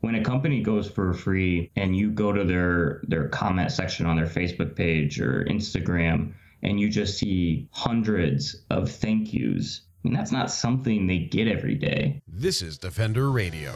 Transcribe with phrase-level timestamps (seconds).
[0.00, 4.16] when a company goes fur free and you go to their their comment section on
[4.16, 10.14] their Facebook page or Instagram and you just see hundreds of thank yous, I mean
[10.16, 12.22] that's not something they get every day.
[12.26, 13.72] This is Defender Radio.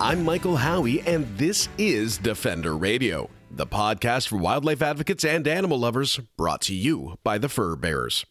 [0.00, 5.78] I'm Michael Howie, and this is Defender Radio, the podcast for wildlife advocates and animal
[5.78, 8.24] lovers, brought to you by the Fur Bearers.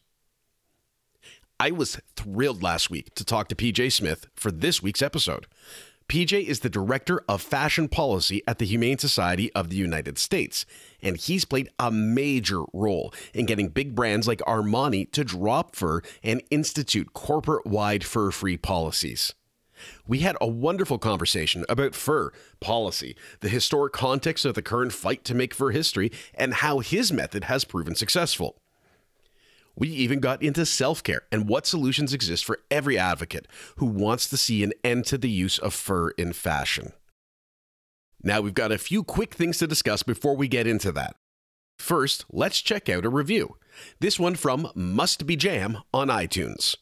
[1.59, 5.45] I was thrilled last week to talk to PJ Smith for this week's episode.
[6.09, 10.65] PJ is the Director of Fashion Policy at the Humane Society of the United States,
[11.03, 16.01] and he's played a major role in getting big brands like Armani to drop fur
[16.23, 19.35] and institute corporate wide fur free policies.
[20.07, 25.23] We had a wonderful conversation about fur policy, the historic context of the current fight
[25.25, 28.57] to make fur history, and how his method has proven successful.
[29.75, 33.47] We even got into self care and what solutions exist for every advocate
[33.77, 36.91] who wants to see an end to the use of fur in fashion.
[38.23, 41.15] Now, we've got a few quick things to discuss before we get into that.
[41.79, 43.57] First, let's check out a review.
[43.99, 46.75] This one from Must Be Jam on iTunes.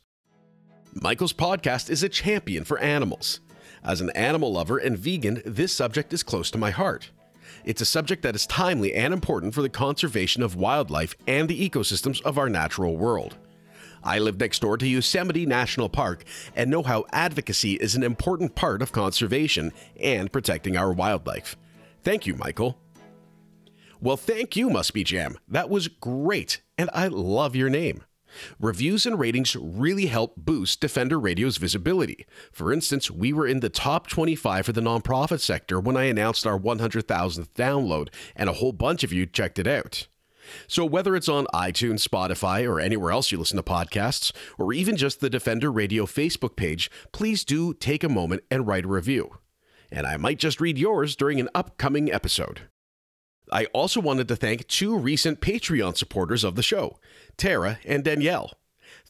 [0.93, 3.41] Michael's podcast is a champion for animals.
[3.83, 7.11] As an animal lover and vegan, this subject is close to my heart.
[7.63, 11.69] It's a subject that is timely and important for the conservation of wildlife and the
[11.69, 13.37] ecosystems of our natural world.
[14.03, 16.23] I live next door to Yosemite National Park
[16.55, 21.55] and know how advocacy is an important part of conservation and protecting our wildlife.
[22.01, 22.79] Thank you, Michael.
[24.01, 25.37] Well, thank you, Must Be Jam.
[25.47, 28.03] That was great, and I love your name.
[28.59, 32.25] Reviews and ratings really help boost Defender Radio's visibility.
[32.51, 36.45] For instance, we were in the top 25 for the nonprofit sector when I announced
[36.45, 40.07] our 100,000th download, and a whole bunch of you checked it out.
[40.67, 44.97] So, whether it's on iTunes, Spotify, or anywhere else you listen to podcasts, or even
[44.97, 49.37] just the Defender Radio Facebook page, please do take a moment and write a review.
[49.91, 52.61] And I might just read yours during an upcoming episode.
[53.51, 56.99] I also wanted to thank two recent Patreon supporters of the show,
[57.37, 58.53] Tara and Danielle.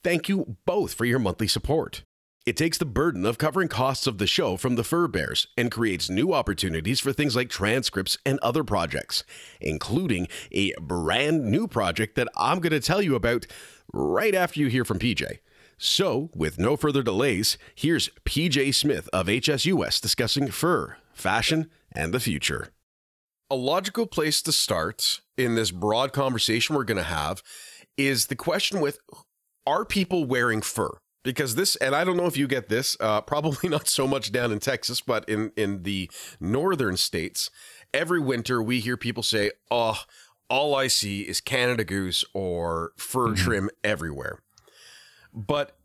[0.04, 2.04] Thank you both for your monthly support.
[2.46, 5.70] It takes the burden of covering costs of the show from the Fur Bearers and
[5.70, 9.24] creates new opportunities for things like transcripts and other projects,
[9.60, 13.46] including a brand new project that I'm going to tell you about
[13.94, 15.40] right after you hear from PJ.
[15.78, 22.20] So, with no further delays, here's PJ Smith of HSUS discussing fur, fashion, and the
[22.20, 22.70] future
[23.50, 27.42] a logical place to start in this broad conversation we're going to have
[27.98, 29.00] is the question with
[29.66, 30.98] are people wearing fur?
[31.24, 34.32] Because this and i don't know if you get this uh, probably not so much
[34.32, 37.50] down in texas but in in the northern states
[37.94, 40.00] every winter we hear people say oh
[40.50, 43.36] all i see is canada goose or fur mm-hmm.
[43.36, 44.40] trim everywhere.
[45.34, 45.78] But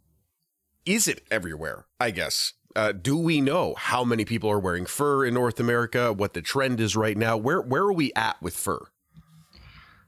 [0.86, 1.86] is it everywhere?
[2.00, 6.12] I guess uh, do we know how many people are wearing fur in North America?
[6.12, 7.36] What the trend is right now?
[7.36, 8.80] Where where are we at with fur?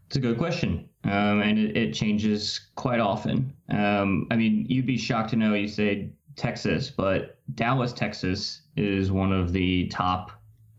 [0.06, 3.52] It's a good question, um, and it, it, changes quite often.
[3.70, 9.10] Um, I mean, you'd be shocked to know you say Texas, but Dallas, Texas, is
[9.10, 10.30] one of the top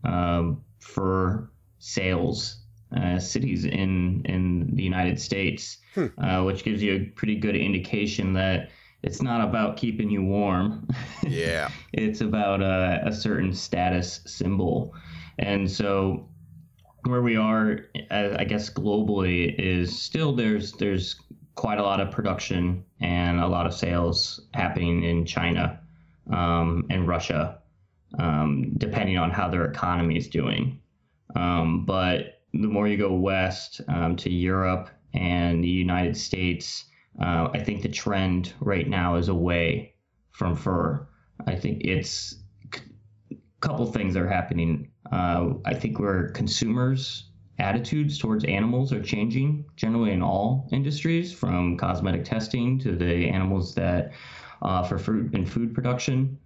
[0.04, 1.46] um, fur
[1.78, 2.62] sales
[2.96, 6.06] uh, cities in in the United States, hmm.
[6.18, 8.70] uh, which gives you a pretty good indication that
[9.02, 10.88] it's not about keeping you warm.
[11.22, 11.70] Yeah.
[11.92, 14.94] it's about a, a, certain status symbol.
[15.38, 16.28] And so
[17.04, 21.16] where we are, I guess globally, is still there's there's
[21.54, 25.80] quite a lot of production and a lot of sales happening in China
[26.32, 27.58] um, and Russia,
[28.18, 30.80] um, depending on how their economy is doing.
[31.36, 36.84] Um, but the more you go west um, to Europe and the United States,
[37.20, 39.94] uh, I think the trend right now is away
[40.30, 41.06] from fur.
[41.46, 42.36] I think it's
[43.30, 44.90] a couple things are happening.
[45.10, 51.76] Uh, I think where consumers' attitudes towards animals are changing generally in all industries, from
[51.76, 54.12] cosmetic testing to the animals that
[54.62, 56.38] uh, for fruit and food production.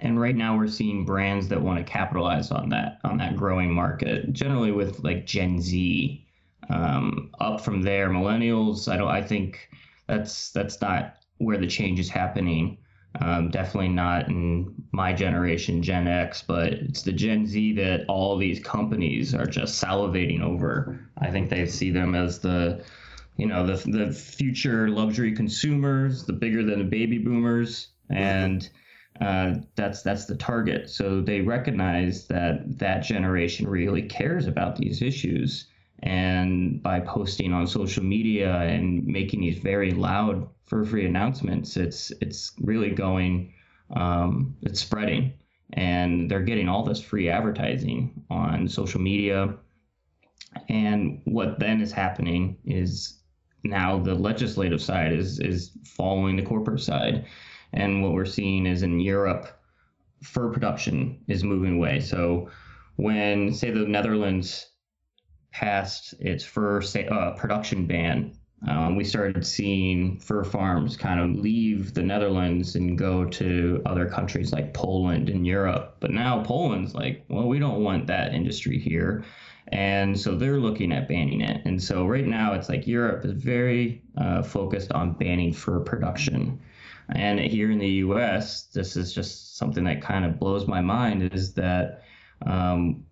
[0.00, 3.72] And right now we're seeing brands that want to capitalize on that on that growing
[3.72, 6.23] market, generally with like Gen Z.
[6.70, 8.88] Um, up from there, millennials.
[8.90, 9.08] I don't.
[9.08, 9.68] I think
[10.06, 12.78] that's that's not where the change is happening.
[13.20, 18.36] Um, definitely not in my generation, Gen X, but it's the Gen Z that all
[18.36, 21.08] these companies are just salivating over.
[21.18, 22.84] I think they see them as the,
[23.36, 28.68] you know, the the future luxury consumers, the bigger than the baby boomers, and
[29.20, 30.90] uh, that's that's the target.
[30.90, 35.68] So they recognize that that generation really cares about these issues
[36.04, 42.12] And by posting on social media and making these very loud fur free announcements, it's
[42.20, 43.54] it's really going,
[43.96, 45.32] um, it's spreading,
[45.72, 49.56] and they're getting all this free advertising on social media.
[50.68, 53.20] And what then is happening is
[53.62, 57.24] now the legislative side is is following the corporate side,
[57.72, 59.58] and what we're seeing is in Europe,
[60.22, 62.00] fur production is moving away.
[62.00, 62.50] So
[62.96, 64.66] when say the Netherlands
[65.54, 68.36] passed its fur uh, production ban,
[68.66, 74.06] um, we started seeing fur farms kind of leave the Netherlands and go to other
[74.06, 75.96] countries like Poland and Europe.
[76.00, 79.24] But now Poland's like, well, we don't want that industry here.
[79.68, 81.62] And so they're looking at banning it.
[81.64, 86.60] And so right now it's like Europe is very uh, focused on banning fur production.
[87.10, 91.34] And here in the US, this is just something that kind of blows my mind
[91.34, 92.02] is that
[92.46, 93.04] um,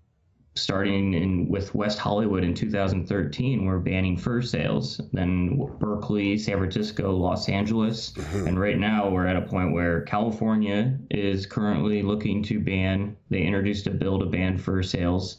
[0.54, 5.00] starting in with West Hollywood in 2013, we're banning fur sales.
[5.12, 8.48] Then Berkeley, San Francisco, Los Angeles, mm-hmm.
[8.48, 13.16] and right now we're at a point where California is currently looking to ban.
[13.30, 15.38] They introduced a bill to ban fur sales,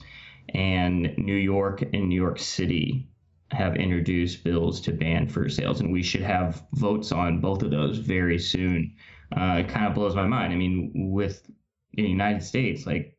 [0.49, 3.07] and New York and New York City
[3.51, 7.69] have introduced bills to ban fur sales, and we should have votes on both of
[7.69, 8.95] those very soon.
[9.35, 10.51] Uh, it kind of blows my mind.
[10.51, 11.47] I mean, with
[11.93, 13.15] the United States, like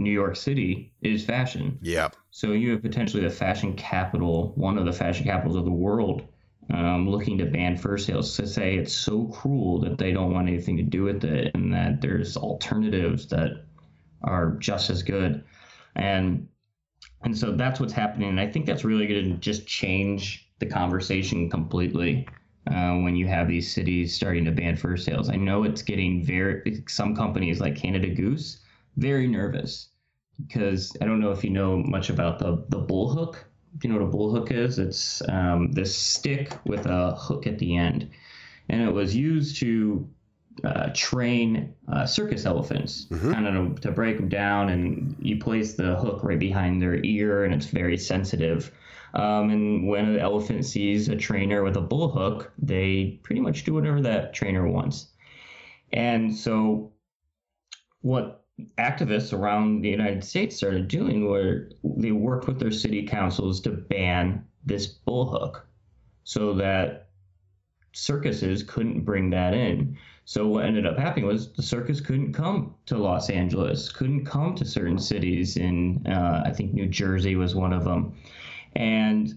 [0.00, 1.78] New York City is fashion.
[1.82, 2.08] Yeah.
[2.30, 6.22] So you have potentially the fashion capital, one of the fashion capitals of the world,
[6.72, 10.48] um, looking to ban fur sales to say it's so cruel that they don't want
[10.48, 13.64] anything to do with it and that there's alternatives that
[14.22, 15.44] are just as good.
[15.96, 16.48] And
[17.22, 18.30] and so that's what's happening.
[18.30, 22.26] And I think that's really going to just change the conversation completely
[22.66, 25.28] uh, when you have these cities starting to ban fur sales.
[25.28, 28.60] I know it's getting very, some companies like Canada Goose,
[28.96, 29.89] very nervous
[30.46, 33.44] because I don't know if you know much about the, the bull hook.
[33.78, 34.78] Do you know what a bull hook is?
[34.78, 38.10] It's um, this stick with a hook at the end.
[38.68, 40.08] And it was used to
[40.64, 43.32] uh, train uh, circus elephants, mm-hmm.
[43.32, 44.68] kind of to, to, break them down.
[44.68, 48.72] And you place the hook right behind their ear, and it's very sensitive.
[49.14, 53.64] Um, and when an elephant sees a trainer with a bull hook, they pretty much
[53.64, 55.08] do whatever that trainer wants.
[55.92, 56.92] And so,
[58.02, 58.39] what
[58.78, 63.70] activists around the United States started doing were they worked with their city councils to
[63.70, 65.66] ban this bull hook
[66.24, 67.08] so that
[67.92, 69.96] circuses couldn't bring that in.
[70.24, 74.54] So what ended up happening was the circus couldn't come to Los Angeles, couldn't come
[74.54, 78.14] to certain cities in uh, I think New Jersey was one of them,
[78.76, 79.34] and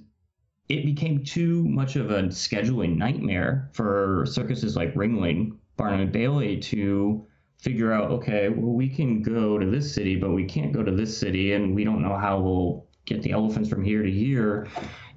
[0.70, 6.58] it became too much of a scheduling nightmare for circuses like Ringling, Barnum and Bailey
[6.58, 7.26] to
[7.64, 10.92] figure out okay, well we can go to this city, but we can't go to
[10.92, 14.68] this city, and we don't know how we'll get the elephants from here to here,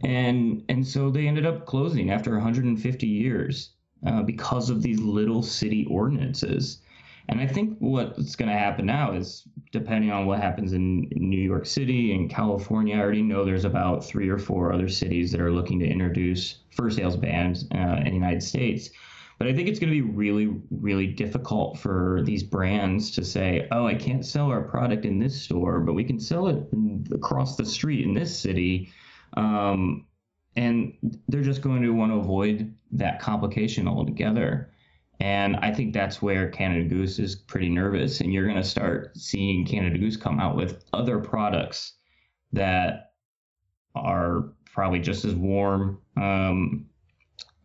[0.04, 3.70] and and so they ended up closing after 150 years
[4.06, 6.80] uh, because of these little city ordinances.
[7.28, 11.40] And I think what's going to happen now is, depending on what happens in New
[11.40, 15.40] York City and California, I already know there's about three or four other cities that
[15.40, 18.90] are looking to introduce fur sales bans uh, in the United States.
[19.38, 23.68] But I think it's going to be really, really difficult for these brands to say,
[23.70, 26.66] oh, I can't sell our product in this store, but we can sell it
[27.12, 28.90] across the street in this city.
[29.36, 30.06] Um,
[30.56, 30.94] and
[31.28, 34.70] they're just going to want to avoid that complication altogether.
[35.20, 38.20] And I think that's where Canada Goose is pretty nervous.
[38.20, 41.92] And you're going to start seeing Canada Goose come out with other products
[42.52, 43.12] that
[43.94, 46.86] are probably just as warm um,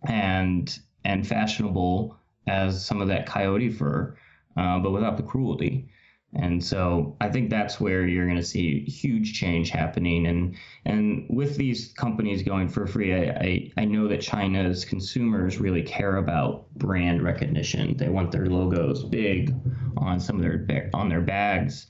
[0.07, 2.17] and and fashionable
[2.47, 4.15] as some of that coyote fur,
[4.57, 5.89] uh, but without the cruelty.
[6.33, 10.25] And so I think that's where you're going to see huge change happening.
[10.27, 10.55] And
[10.85, 15.83] and with these companies going fur free, I, I, I, know that China's consumers really
[15.83, 17.97] care about brand recognition.
[17.97, 19.53] They want their logos big
[19.97, 21.87] on some of their on their bags.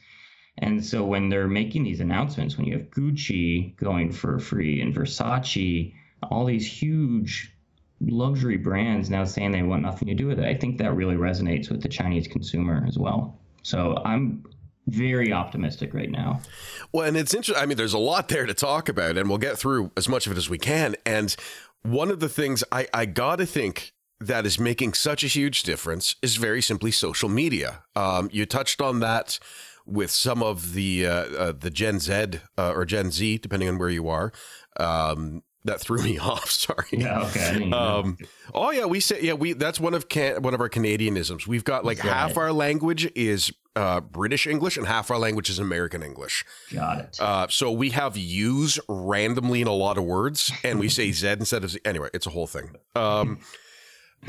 [0.58, 4.94] And so when they're making these announcements, when you have Gucci going fur free and
[4.94, 7.54] Versace, all these huge
[8.08, 11.16] luxury brands now saying they want nothing to do with it, I think that really
[11.16, 13.40] resonates with the Chinese consumer as well.
[13.64, 14.44] So I'm
[14.88, 16.42] very optimistic right now.
[16.92, 17.62] Well, and it's interesting.
[17.62, 20.26] I mean, there's a lot there to talk about, and we'll get through as much
[20.26, 20.96] of it as we can.
[21.06, 21.36] And
[21.84, 25.64] one of the things I, I got to think that is making such a huge
[25.64, 27.84] difference is very simply social media.
[27.96, 29.40] Um, you touched on that
[29.86, 33.78] with some of the uh, uh, the Gen Z uh, or Gen Z, depending on
[33.78, 34.32] where you are.
[34.78, 36.50] Um, that threw me off.
[36.50, 36.88] Sorry.
[36.92, 37.24] Yeah.
[37.28, 37.72] Okay.
[37.72, 38.18] Um,
[38.54, 39.34] oh yeah, we say yeah.
[39.34, 41.48] We that's one of can one of our Canadianisms.
[41.48, 45.60] We've got like half our language is uh, British English and half our language is
[45.60, 46.44] American English.
[46.74, 47.18] Got it.
[47.20, 51.28] Uh, so we have use randomly in a lot of words, and we say Z
[51.28, 51.80] instead of Z.
[51.86, 52.76] Anyway, it's a whole thing.
[52.96, 53.40] Um,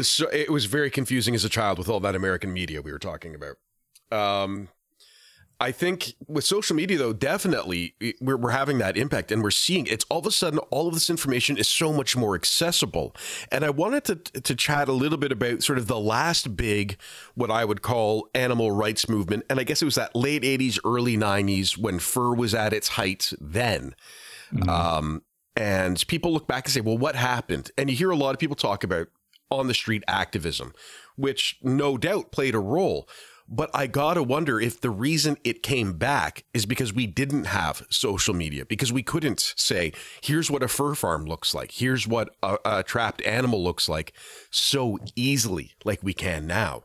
[0.00, 2.98] so it was very confusing as a child with all that American media we were
[2.98, 3.56] talking about.
[4.16, 4.68] Um,
[5.62, 9.86] I think with social media, though, definitely we're, we're having that impact and we're seeing
[9.86, 13.14] it's all of a sudden all of this information is so much more accessible.
[13.52, 16.98] And I wanted to, to chat a little bit about sort of the last big,
[17.36, 19.44] what I would call animal rights movement.
[19.48, 22.88] And I guess it was that late 80s, early 90s when fur was at its
[22.88, 23.94] height then.
[24.52, 24.68] Mm-hmm.
[24.68, 25.22] Um,
[25.54, 27.70] and people look back and say, well, what happened?
[27.78, 29.06] And you hear a lot of people talk about
[29.48, 30.72] on the street activism,
[31.14, 33.08] which no doubt played a role.
[33.54, 37.86] But I gotta wonder if the reason it came back is because we didn't have
[37.90, 39.92] social media, because we couldn't say,
[40.22, 44.14] here's what a fur farm looks like, here's what a, a trapped animal looks like
[44.50, 46.84] so easily like we can now.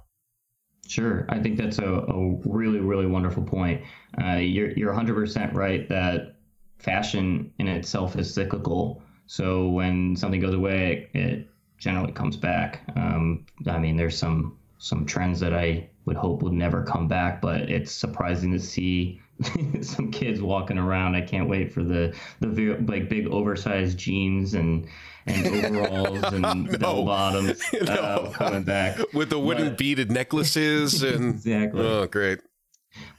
[0.86, 1.26] Sure.
[1.30, 3.82] I think that's a, a really, really wonderful point.
[4.22, 6.36] Uh, you're, you're 100% right that
[6.80, 9.02] fashion in itself is cyclical.
[9.26, 11.48] So when something goes away, it
[11.78, 12.82] generally comes back.
[12.98, 17.42] Um, I mean, there's some some trends that I would hope would never come back,
[17.42, 19.22] but it's surprising to see
[19.82, 21.16] some kids walking around.
[21.16, 24.88] I can't wait for the the like big oversized jeans and
[25.26, 26.78] and overalls and no.
[26.78, 28.32] bell bottoms uh, no.
[28.34, 31.82] coming back with the wooden but, beaded necklaces and exactly.
[31.82, 32.40] Oh, great.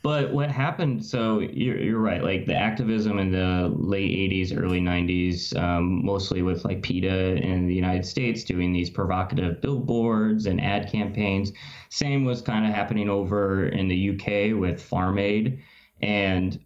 [0.03, 1.05] But what happened?
[1.05, 2.23] So you're, you're right.
[2.23, 7.67] Like the activism in the late 80s, early 90s, um, mostly with like PETA in
[7.67, 11.53] the United States doing these provocative billboards and ad campaigns.
[11.91, 15.63] Same was kind of happening over in the UK with Farm Aid,
[16.01, 16.61] and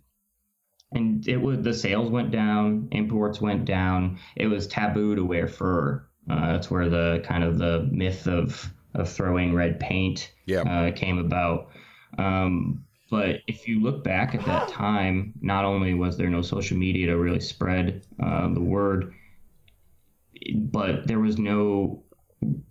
[0.95, 4.19] and it was the sales went down, imports went down.
[4.37, 6.05] It was taboo to wear fur.
[6.31, 10.67] Uh, that's where the kind of the myth of of throwing red paint yep.
[10.67, 11.71] uh, came about.
[12.19, 16.79] Um, but if you look back at that time, not only was there no social
[16.79, 19.13] media to really spread uh, the word,
[20.57, 22.05] but there was no.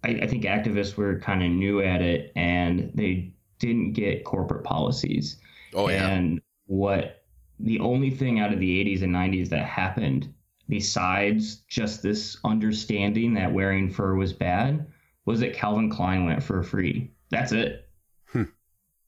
[0.03, 4.63] I, I think activists were kind of new at it, and they didn't get corporate
[4.63, 5.37] policies.
[5.75, 6.07] Oh yeah.
[6.07, 7.23] And what
[7.59, 10.33] the only thing out of the 80s and 90s that happened
[10.67, 14.87] besides just this understanding that wearing fur was bad
[15.23, 17.11] was that Calvin Klein went fur free.
[17.29, 17.87] That's it.
[18.25, 18.45] Hmm.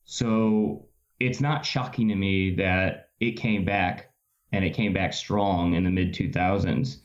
[0.05, 0.89] So
[1.25, 4.11] it's not shocking to me that it came back
[4.51, 6.97] and it came back strong in the mid 2000s.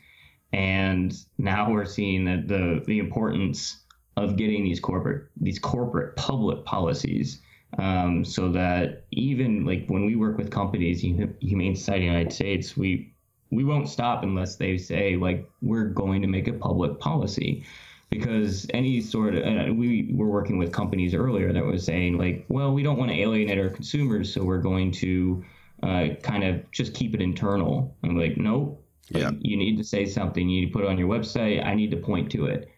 [0.52, 3.84] And now we're seeing that the the importance
[4.16, 7.40] of getting these corporate these corporate public policies
[7.78, 12.32] um, so that even like when we work with companies, Humane Society of the United
[12.32, 13.14] States, we
[13.50, 17.64] we won't stop unless they say like we're going to make a public policy
[18.10, 22.44] because any sort of uh, we were working with companies earlier that was saying like
[22.48, 25.44] well we don't want to alienate our consumers so we're going to
[25.82, 27.96] uh, kind of just keep it internal.
[28.02, 28.84] I'm like nope.
[29.10, 29.30] Yeah.
[29.40, 31.90] you need to say something you need to put it on your website i need
[31.92, 32.68] to point to it.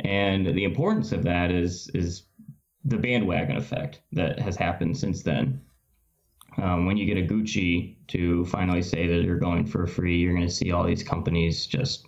[0.00, 2.24] And the importance of that is is
[2.84, 5.60] the bandwagon effect that has happened since then.
[6.58, 10.32] Um, when you get a gucci to finally say that you're going fur free you're
[10.32, 12.06] going to see all these companies just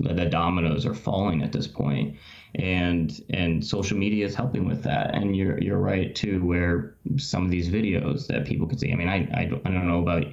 [0.00, 2.16] the dominoes are falling at this point
[2.54, 7.44] and and social media is helping with that and you're you're right too where some
[7.44, 10.00] of these videos that people can see i mean i i don't, I don't know
[10.00, 10.24] about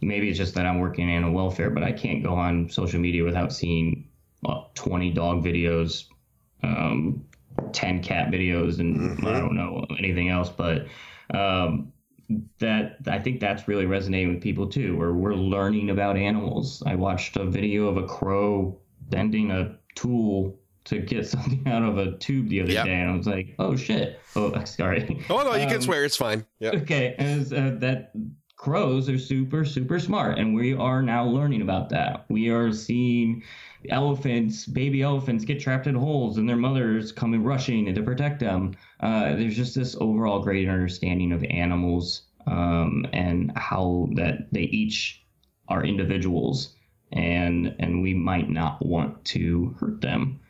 [0.00, 3.00] maybe it's just that i'm working in animal welfare but i can't go on social
[3.00, 4.08] media without seeing
[4.42, 6.04] well, 20 dog videos
[6.62, 7.24] um,
[7.72, 9.26] 10 cat videos and mm-hmm.
[9.26, 10.86] i don't know anything else but
[11.32, 11.92] um,
[12.58, 16.82] that I think that's really resonating with people too, where we're learning about animals.
[16.86, 18.78] I watched a video of a crow
[19.10, 22.86] bending a tool to get something out of a tube the other yep.
[22.86, 25.24] day, and I was like, "Oh shit!" Oh, sorry.
[25.30, 26.04] Oh no, you um, can swear.
[26.04, 26.44] It's fine.
[26.60, 26.70] Yeah.
[26.70, 28.12] Okay, and uh, that
[28.56, 32.26] crows are super super smart, and we are now learning about that.
[32.28, 33.42] We are seeing
[33.90, 38.74] elephants, baby elephants, get trapped in holes, and their mothers coming rushing to protect them.
[39.00, 45.22] Uh, there's just this overall great understanding of animals um, and how that they each
[45.68, 46.73] are individuals
[47.14, 50.40] and and we might not want to hurt them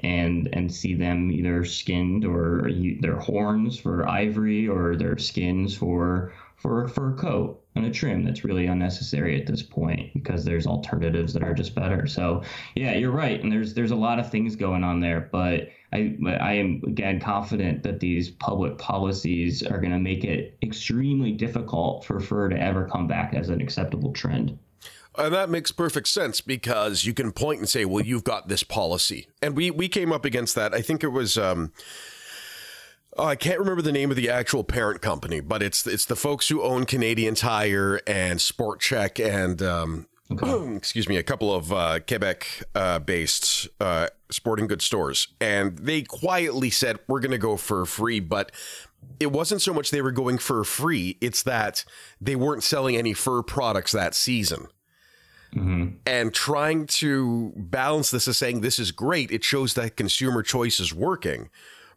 [0.00, 6.32] and and see them either skinned or their horns for ivory or their skins for
[6.56, 10.66] for a fur coat and a trim that's really unnecessary at this point because there's
[10.66, 12.06] alternatives that are just better.
[12.06, 12.42] So
[12.74, 16.16] yeah, you're right, and there's there's a lot of things going on there, but I
[16.40, 22.04] I am again confident that these public policies are going to make it extremely difficult
[22.04, 24.58] for fur to ever come back as an acceptable trend.
[25.16, 28.64] And that makes perfect sense because you can point and say, well, you've got this
[28.64, 29.28] policy.
[29.40, 30.74] And we, we came up against that.
[30.74, 31.72] I think it was um,
[33.16, 36.16] Oh, I can't remember the name of the actual parent company, but it's it's the
[36.16, 40.74] folks who own Canadian Tire and Sport Chek and um, okay.
[40.76, 46.02] excuse me, a couple of uh, Quebec uh, based uh, sporting goods stores, and they
[46.02, 48.50] quietly said we're going to go fur free, but
[49.20, 51.84] it wasn't so much they were going fur free; it's that
[52.20, 54.66] they weren't selling any fur products that season.
[55.54, 55.96] Mm-hmm.
[56.06, 60.80] And trying to balance this as saying this is great, it shows that consumer choice
[60.80, 61.48] is working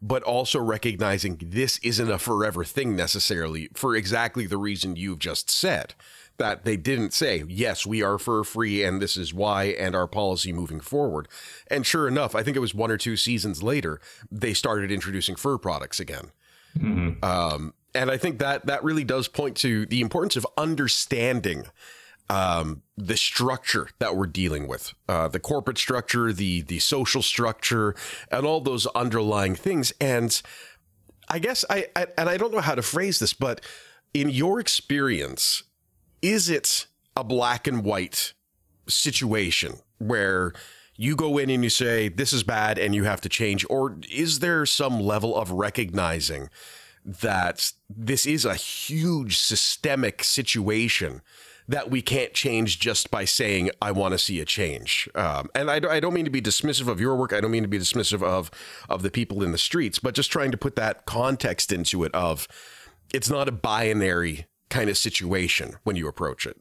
[0.01, 5.49] but also recognizing this isn't a forever thing necessarily for exactly the reason you've just
[5.49, 5.93] said.
[6.37, 10.05] That they didn't say, yes, we are fur free and this is why and our
[10.05, 11.27] policy moving forward.
[11.67, 13.99] And sure enough, I think it was one or two seasons later,
[14.31, 16.31] they started introducing fur products again.
[16.77, 17.25] Mm-hmm.
[17.25, 21.65] Um, and I think that that really does point to the importance of understanding
[22.29, 27.95] um, the structure that we're dealing with, uh, the corporate structure, the the social structure,
[28.31, 29.93] and all those underlying things.
[30.01, 30.41] And
[31.29, 33.61] I guess I, I and I don't know how to phrase this, but
[34.13, 35.63] in your experience,
[36.21, 38.33] is it a black and white
[38.87, 40.53] situation where
[40.95, 43.97] you go in and you say this is bad and you have to change, or
[44.11, 46.49] is there some level of recognizing
[47.05, 51.21] that this is a huge systemic situation?
[51.67, 55.09] That we can't change just by saying I want to see a change.
[55.15, 57.33] Um, and I, I don't mean to be dismissive of your work.
[57.33, 58.49] I don't mean to be dismissive of
[58.89, 62.13] of the people in the streets, but just trying to put that context into it.
[62.13, 62.47] Of
[63.13, 66.57] it's not a binary kind of situation when you approach it.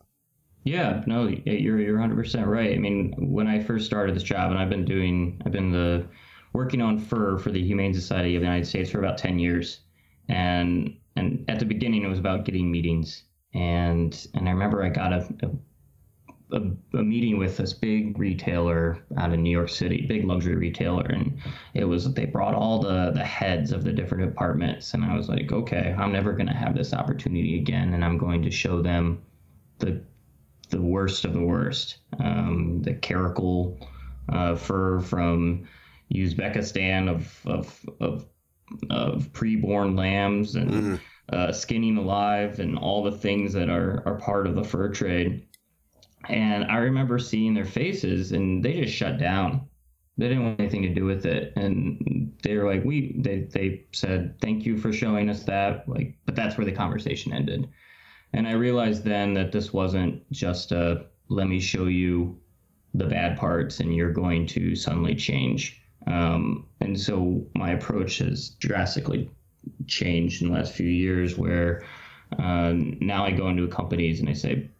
[0.65, 2.75] Yeah, no, you're you're 100 percent right.
[2.75, 6.07] I mean, when I first started this job, and I've been doing, I've been the
[6.53, 9.81] working on fur for the Humane Society of the United States for about 10 years,
[10.29, 13.23] and and at the beginning it was about getting meetings
[13.57, 15.27] and and I remember I got a,
[16.53, 16.61] a,
[16.93, 21.39] a, meeting with this big retailer out of New York City, big luxury retailer, and
[21.73, 25.31] it was they brought all the the heads of the different departments, and I was
[25.31, 28.83] like, okay, I'm never going to have this opportunity again, and I'm going to show
[28.83, 29.23] them
[29.79, 30.03] the
[30.69, 33.79] the worst of the worst, um, the karakul
[34.29, 35.67] uh, fur from
[36.15, 38.27] Uzbekistan of of of,
[38.91, 40.71] of preborn lambs and.
[40.71, 41.01] Mm
[41.33, 45.47] uh, skinning alive and all the things that are, are part of the fur trade.
[46.29, 49.69] And I remember seeing their faces and they just shut down.
[50.19, 51.53] They didn't want anything to do with it.
[51.57, 55.89] And they were like, we, they, they said, thank you for showing us that.
[55.89, 57.69] Like, but that's where the conversation ended.
[58.33, 62.41] And I realized then that this wasn't just a, let me show you
[62.95, 65.83] the bad parts and you're going to suddenly change.
[66.07, 69.31] Um, and so my approach has drastically
[69.87, 71.85] changed in the last few years where
[72.39, 74.71] um, now I go into companies and I say,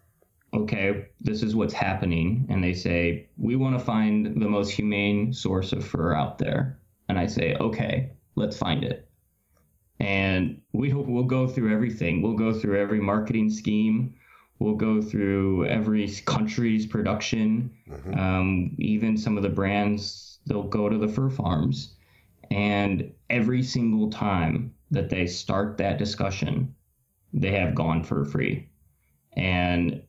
[0.55, 2.47] okay, this is what's happening.
[2.49, 6.79] And they say, we want to find the most humane source of fur out there.
[7.09, 9.09] And I say, okay, let's find it.
[9.99, 12.21] And we we'll go through everything.
[12.21, 14.15] We'll go through every marketing scheme.
[14.59, 17.71] We'll go through every country's production.
[17.89, 18.19] Mm-hmm.
[18.19, 21.95] Um, even some of the brands, they'll go to the fur farms.
[22.51, 26.75] And every single time that they start that discussion,
[27.33, 28.69] they have gone fur free.
[29.37, 30.03] And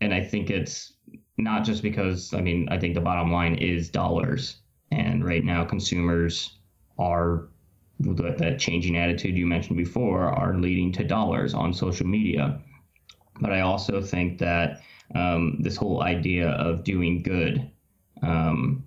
[0.00, 0.92] and I think it's
[1.38, 4.56] not just because I mean I think the bottom line is dollars.
[4.90, 6.58] And right now consumers
[6.98, 7.48] are
[8.00, 12.60] that, changing attitude you mentioned before are leading to dollars on social media.
[13.40, 14.80] But I also think that
[15.14, 17.70] um, this whole idea of doing good
[18.22, 18.84] um,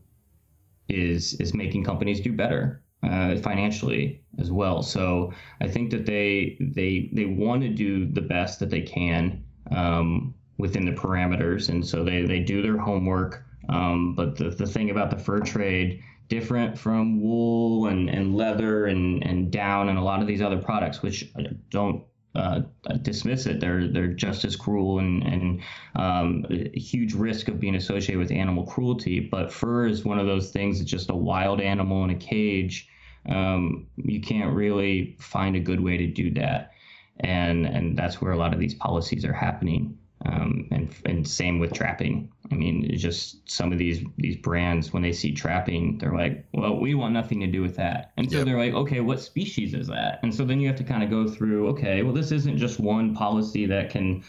[0.89, 4.81] is is making companies do better uh, financially as well.
[4.81, 9.43] So I think that they they they want to do the best that they can
[9.71, 13.43] um, within the parameters, and so they they do their homework.
[13.69, 18.86] Um, but the, the thing about the fur trade, different from wool and, and leather
[18.86, 21.31] and, and down and a lot of these other products, which
[21.69, 22.03] don't
[22.38, 22.62] uh,
[23.02, 23.60] dismiss it.
[23.60, 25.62] They're they're just as cruel and and
[25.95, 29.19] um, huge risk of being associated with animal cruelty.
[29.19, 30.80] But fur is one of those things.
[30.80, 32.88] It's just a wild animal in a cage.
[33.28, 36.71] Um, you can't really find a good way to do that,
[37.19, 39.97] and and that's where a lot of these policies are happening.
[40.26, 42.32] Um, and and same with trapping.
[42.51, 46.79] I mean, just some of these these brands when they see trapping, they're like, well,
[46.79, 48.12] we want nothing to do with that.
[48.17, 48.45] And so yep.
[48.45, 50.19] they're like, okay, what species is that?
[50.23, 52.79] And so then you have to kind of go through, okay, well, this isn't just
[52.79, 54.23] one policy that can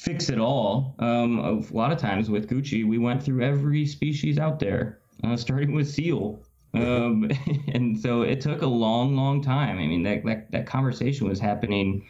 [0.00, 0.94] fix it all.
[0.98, 5.36] Um, a lot of times with Gucci, we went through every species out there, uh,
[5.36, 6.42] starting with seal.
[6.72, 7.30] Um,
[7.74, 9.78] and so it took a long, long time.
[9.78, 12.06] I mean, that, that, that conversation was happening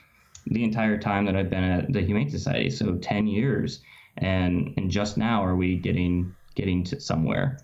[0.46, 3.80] the entire time that I've been at the Humane Society, so 10 years,
[4.16, 7.59] and and just now are we getting getting to somewhere.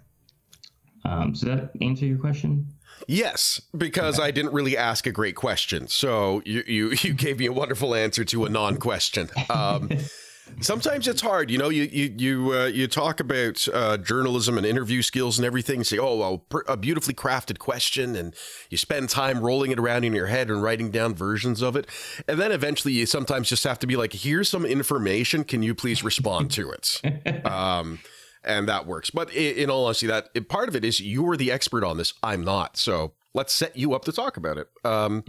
[1.05, 2.67] Um, so that answer your question?
[3.07, 4.29] Yes, because okay.
[4.29, 5.87] I didn't really ask a great question.
[5.89, 9.31] So you you, you gave me a wonderful answer to a non-question.
[9.51, 9.91] Um,
[10.61, 11.69] sometimes it's hard, you know.
[11.69, 15.77] You you you uh, you talk about uh, journalism and interview skills and everything.
[15.77, 18.35] And say, oh well, a beautifully crafted question, and
[18.71, 21.87] you spend time rolling it around in your head and writing down versions of it,
[22.29, 25.45] and then eventually you sometimes just have to be like, here's some information.
[25.45, 27.01] Can you please respond to it?
[27.47, 28.01] Um,
[28.45, 29.11] and that works.
[29.11, 32.15] But in, in all honesty, that part of it is you're the expert on this.
[32.23, 32.77] I'm not.
[32.77, 34.69] So let's set you up to talk about it.
[34.85, 35.25] Um,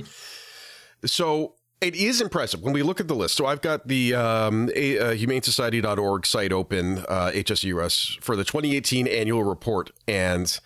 [1.05, 3.35] so it is impressive when we look at the list.
[3.35, 9.07] So I've got the um, a, uh, humanesociety.org site open, uh, HSUS, for the 2018
[9.07, 9.91] annual report.
[10.07, 10.59] And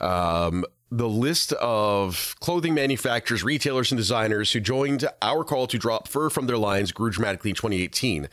[0.00, 6.06] um, the list of clothing manufacturers, retailers, and designers who joined our call to drop
[6.06, 8.28] fur from their lines grew dramatically in 2018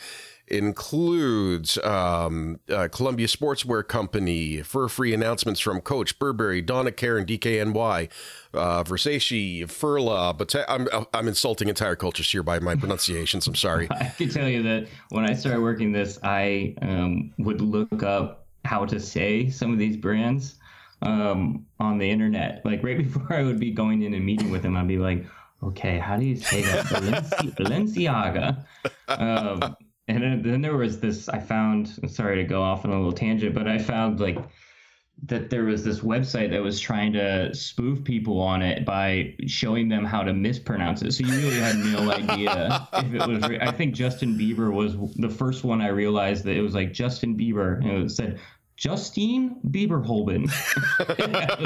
[0.50, 8.10] includes um, uh, Columbia Sportswear Company, fur free announcements from Coach, Burberry, Donna Karan, DKNY,
[8.54, 10.38] uh, Versace, Furla.
[10.38, 13.48] But I'm, I'm insulting entire cultures here by my pronunciations.
[13.48, 13.88] I'm sorry.
[13.92, 18.48] I can tell you that when I started working this, I um, would look up
[18.66, 20.56] how to say some of these brands
[21.02, 22.62] um, on the internet.
[22.66, 25.26] Like right before I would be going in and meeting with them, I'd be like,
[25.64, 26.86] okay, how do you say that?
[26.88, 28.66] Balenci- Balenciaga.
[29.08, 29.76] Um,
[30.10, 33.13] and then, then there was this i found sorry to go off on a little
[33.13, 34.38] tangent but i found like
[35.24, 39.89] that there was this website that was trying to spoof people on it by showing
[39.89, 41.12] them how to mispronounce it.
[41.12, 43.48] So you really had no idea if it was.
[43.48, 46.93] Re- I think Justin Bieber was the first one I realized that it was like
[46.93, 48.39] Justin Bieber, and it said
[48.80, 50.50] Justine Bieberholben.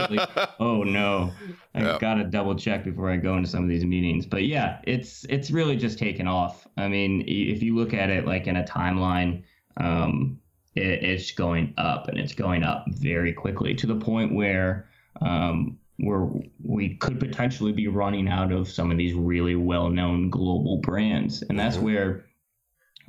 [0.09, 1.31] like, oh no,
[1.75, 1.99] I yep.
[1.99, 4.25] gotta double check before I go into some of these meetings.
[4.25, 6.67] But yeah, it's it's really just taken off.
[6.75, 9.43] I mean, if you look at it like in a timeline,
[9.77, 10.39] um,
[10.73, 14.89] it, it's going up and it's going up very quickly to the point where
[15.21, 16.27] um, where
[16.63, 21.59] we could potentially be running out of some of these really well-known global brands, and
[21.59, 21.85] that's mm-hmm.
[21.85, 22.25] where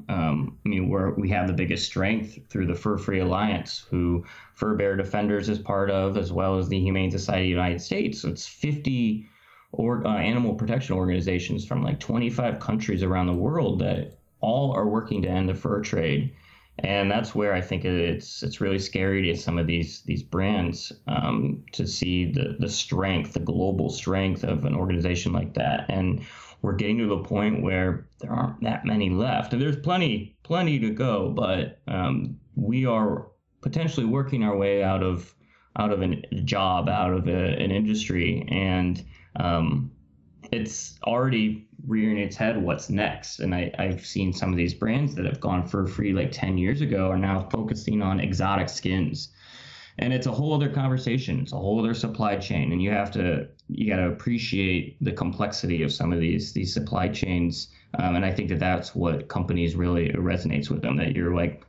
[0.08, 4.24] um, I mean, we're, we have the biggest strength through the Fur Free Alliance, who
[4.54, 8.20] Fur-Bearer Defenders is part of, as well as the Humane Society of the United States.
[8.20, 9.28] So it's 50
[9.72, 14.86] or, uh, animal protection organizations from like 25 countries around the world that all are
[14.86, 16.34] working to end the fur trade.
[16.80, 20.92] And that's where I think it's it's really scary to some of these these brands
[21.06, 25.86] um, to see the the strength, the global strength of an organization like that.
[25.88, 26.22] And
[26.64, 30.78] we're getting to the point where there aren't that many left, and there's plenty, plenty
[30.78, 31.28] to go.
[31.28, 33.26] But um, we are
[33.60, 35.34] potentially working our way out of
[35.78, 39.04] out of a job, out of a, an industry, and
[39.36, 39.90] um,
[40.52, 42.56] it's already rearing its head.
[42.56, 43.40] What's next?
[43.40, 46.56] And I, I've seen some of these brands that have gone fur free like 10
[46.56, 49.34] years ago are now focusing on exotic skins
[49.98, 51.40] and it's a whole other conversation.
[51.40, 52.72] It's a whole other supply chain.
[52.72, 56.72] And you have to you got to appreciate the complexity of some of these these
[56.72, 57.68] supply chains.
[57.96, 61.64] Um, and i think that that's what companies really resonates with them that you're like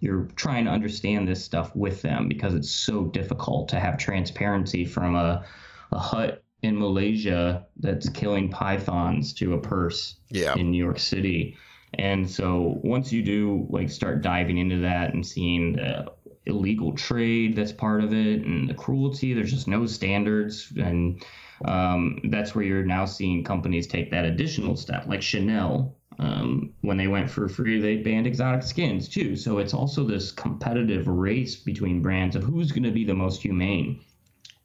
[0.00, 4.86] you're trying to understand this stuff with them because it's so difficult to have transparency
[4.86, 5.44] from a,
[5.92, 10.54] a hut in malaysia that's killing pythons to a purse yeah.
[10.54, 11.56] in new york city.
[11.94, 16.06] And so once you do like start diving into that and seeing the
[16.46, 19.34] illegal trade that's part of it and the cruelty.
[19.34, 20.72] There's just no standards.
[20.76, 21.22] And
[21.64, 25.96] um, that's where you're now seeing companies take that additional step, like Chanel.
[26.18, 29.36] Um, when they went fur free, they banned exotic skins too.
[29.36, 33.42] So it's also this competitive race between brands of who's going to be the most
[33.42, 34.00] humane.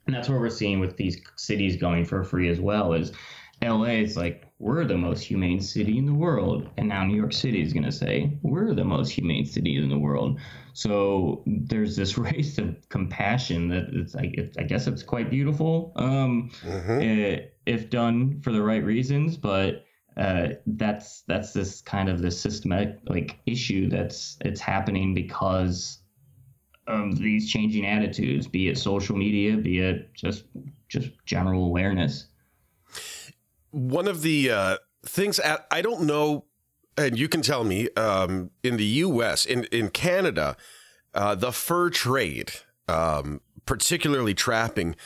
[0.06, 2.94] And that's what we're seeing with these cities going fur free as well.
[2.94, 3.12] Is
[3.62, 7.32] LA is like we're the most humane city in the world, and now New York
[7.32, 10.38] City is going to say we're the most humane city in the world.
[10.72, 15.92] So there's this race of compassion that it's like it's, I guess it's quite beautiful
[15.96, 17.00] um, mm-hmm.
[17.00, 19.84] it, eh, if done for the right reasons, but
[20.16, 25.98] uh, that's that's this kind of this systematic like issue that's it's happening because
[26.86, 30.44] of these changing attitudes, be it social media, be it just
[30.88, 32.28] just general awareness.
[33.72, 36.44] One of the uh, things at, I don't know
[36.96, 39.44] and you can tell me um, in the U.S.
[39.44, 40.56] in in Canada,
[41.14, 42.52] uh, the fur trade,
[42.88, 44.96] um, particularly trapping,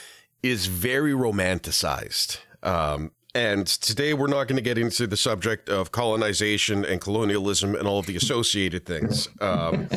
[0.42, 2.38] is very romanticized.
[2.62, 7.74] Um, and today we're not going to get into the subject of colonization and colonialism
[7.74, 9.29] and all of the associated things.
[9.40, 9.88] Um,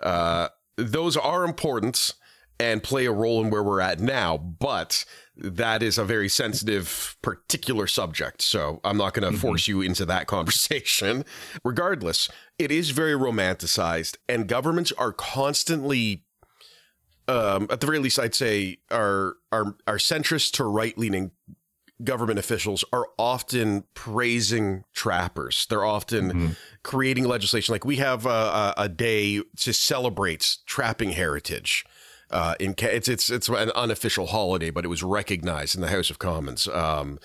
[0.00, 2.14] uh, those are important
[2.58, 5.04] and play a role in where we're at now, but
[5.36, 8.40] that is a very sensitive, particular subject.
[8.42, 9.46] So I'm not going to mm-hmm.
[9.46, 11.24] force you into that conversation.
[11.64, 16.24] Regardless, it is very romanticized, and governments are constantly
[17.26, 21.30] um, at the very least, I'd say our our our centrist to right leaning
[22.02, 25.66] government officials are often praising trappers.
[25.70, 26.48] They're often mm-hmm.
[26.82, 27.72] creating legislation.
[27.72, 31.84] Like we have a, a, day to celebrate trapping heritage.
[32.34, 36.10] Uh, in it's it's it's an unofficial holiday, but it was recognized in the House
[36.10, 36.66] of Commons.
[36.66, 37.20] Um,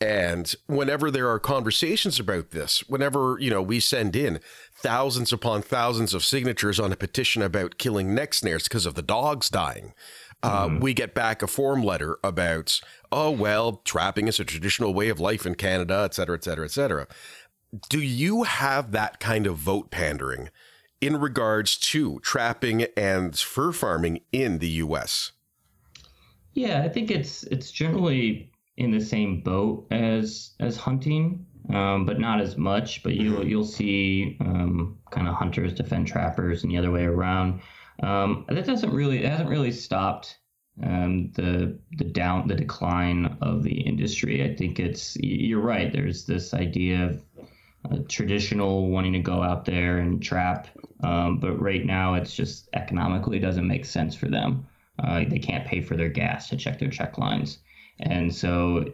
[0.00, 4.40] and whenever there are conversations about this, whenever you know we send in
[4.74, 9.02] thousands upon thousands of signatures on a petition about killing neck snares because of the
[9.02, 9.94] dogs dying,
[10.42, 10.80] uh, mm-hmm.
[10.80, 12.80] we get back a form letter about,
[13.12, 16.64] oh, well, trapping is a traditional way of life in Canada, et cetera, et cetera,
[16.64, 17.06] et cetera.
[17.88, 20.50] Do you have that kind of vote pandering
[21.00, 25.32] in regards to trapping and fur farming in the U.S.?
[26.54, 32.18] Yeah, I think it's it's generally in the same boat as as hunting, um, but
[32.18, 33.02] not as much.
[33.02, 33.48] But you'll mm-hmm.
[33.48, 37.60] you'll see um, kind of hunters defend trappers and the other way around.
[38.02, 40.38] Um, that doesn't really, it hasn't really stopped
[40.82, 44.42] um, the the down the decline of the industry.
[44.42, 45.92] I think it's you're right.
[45.92, 47.22] There's this idea of
[48.08, 50.68] traditional wanting to go out there and trap,
[51.02, 54.66] um, but right now it's just economically doesn't make sense for them.
[54.98, 57.58] Uh, they can't pay for their gas to check their check lines,
[58.00, 58.84] and so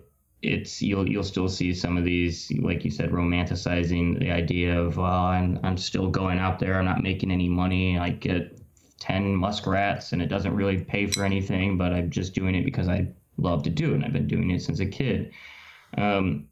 [0.43, 4.99] it's you'll you'll still see some of these like you said romanticizing the idea of
[4.99, 8.61] well I'm I'm still going out there I'm not making any money I get
[8.99, 12.89] 10 muskrats and it doesn't really pay for anything, but I'm just doing it because
[12.89, 13.97] I love to do it.
[13.97, 15.33] And I've been doing it since a kid.
[15.97, 16.49] Um,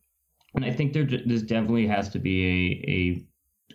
[0.54, 3.26] and I think there this definitely has to be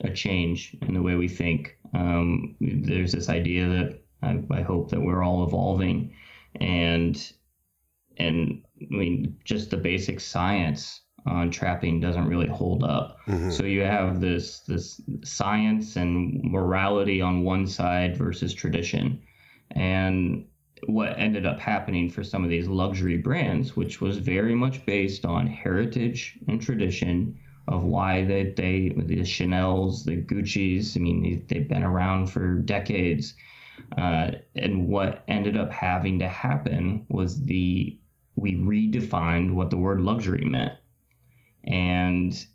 [0.02, 1.78] a, a, a change in the way we think.
[1.94, 6.14] Um, there's this idea that I, I hope that we're all evolving
[6.60, 7.32] and
[8.18, 13.18] and I mean just the basic science on trapping doesn't really hold up.
[13.28, 13.52] Mm-hmm.
[13.52, 19.22] So you have this this science and morality on one side versus tradition.
[19.72, 20.46] And
[20.88, 25.26] what ended up happening for some of these luxury brands, which was very much based
[25.26, 27.38] on heritage and tradition
[27.68, 32.56] of why they, they the Chanel's, the Gucci's, I mean, they, have been around for
[32.56, 33.36] decades.
[33.98, 37.98] Uh, and what ended up having to happen was the
[38.36, 40.74] we redefined what the word luxury meant
[41.66, 42.46] and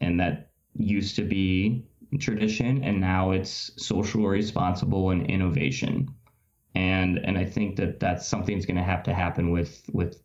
[0.00, 1.84] and that used to be
[2.20, 6.08] tradition and now it's social responsible and innovation
[6.74, 10.22] and and i think that that's something's going to have to happen with with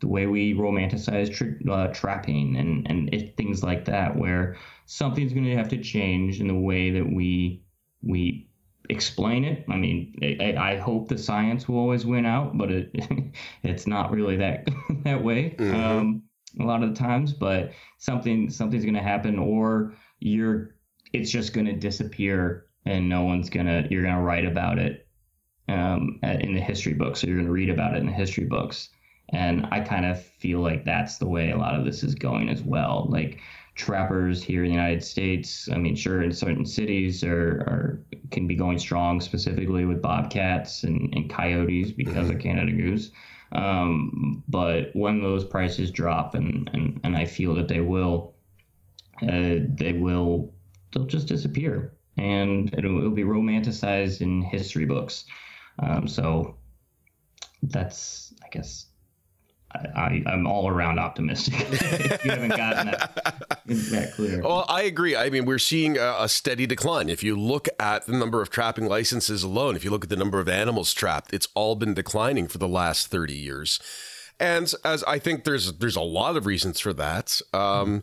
[0.00, 5.32] the way we romanticize tra- uh, trapping and and it, things like that where something's
[5.32, 7.62] going to have to change in the way that we
[8.02, 8.48] we
[8.88, 12.90] explain it i mean I, I hope the science will always win out but it
[13.62, 14.68] it's not really that
[15.04, 15.74] that way mm-hmm.
[15.74, 16.22] um,
[16.58, 20.74] a lot of the times, but something something's going to happen, or you're
[21.12, 25.06] it's just going to disappear, and no one's gonna you're gonna write about it
[25.70, 28.90] um, in the history books, or you're gonna read about it in the history books.
[29.30, 32.48] And I kind of feel like that's the way a lot of this is going
[32.48, 33.06] as well.
[33.08, 33.40] Like
[33.76, 38.46] trappers here in the United States, I mean, sure, in certain cities are, are can
[38.48, 43.12] be going strong, specifically with bobcats and, and coyotes because of Canada Goose.
[43.52, 48.34] Um, but when those prices drop, and, and, and I feel that they will,
[49.22, 50.52] uh, they will,
[50.92, 55.24] they'll just disappear, and it'll, it'll be romanticized in history books.
[55.80, 56.56] Um, so
[57.62, 58.86] that's, I guess,
[59.72, 61.54] I, am all around optimistic.
[62.24, 63.34] you haven't gotten that,
[63.66, 64.42] that clear.
[64.42, 65.14] Well, I agree.
[65.14, 67.08] I mean, we're seeing a, a, steady decline.
[67.08, 70.16] If you look at the number of trapping licenses alone, if you look at the
[70.16, 73.78] number of animals trapped, it's all been declining for the last 30 years.
[74.40, 77.40] And as I think there's there's a lot of reasons for that.
[77.52, 78.02] Um,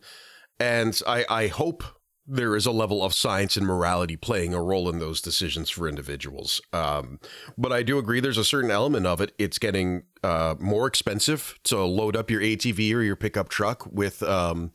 [0.59, 1.83] and I, I hope
[2.27, 5.87] there is a level of science and morality playing a role in those decisions for
[5.87, 6.59] individuals.
[6.73, 7.19] Um,
[7.57, 9.33] but I do agree there's a certain element of it.
[9.39, 14.21] It's getting uh, more expensive to load up your ATV or your pickup truck with.
[14.23, 14.73] Um,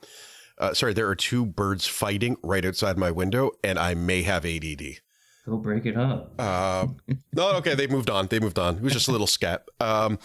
[0.58, 4.46] uh, sorry, there are two birds fighting right outside my window, and I may have
[4.46, 5.00] ADD.
[5.44, 6.32] Go break it up.
[6.38, 6.86] Uh,
[7.32, 8.28] no, okay, they moved on.
[8.28, 8.76] They moved on.
[8.76, 9.64] It was just a little scat.
[9.80, 10.20] Um,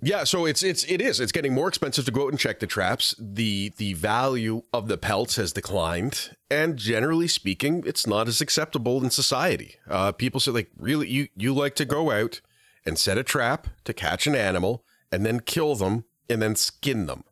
[0.00, 1.18] yeah, so it's it's it is.
[1.18, 3.14] It's getting more expensive to go out and check the traps.
[3.18, 9.02] The the value of the pelts has declined, and generally speaking, it's not as acceptable
[9.02, 9.76] in society.
[9.88, 12.40] Uh, people say like, really, you you like to go out
[12.86, 17.06] and set a trap to catch an animal and then kill them and then skin
[17.06, 17.24] them.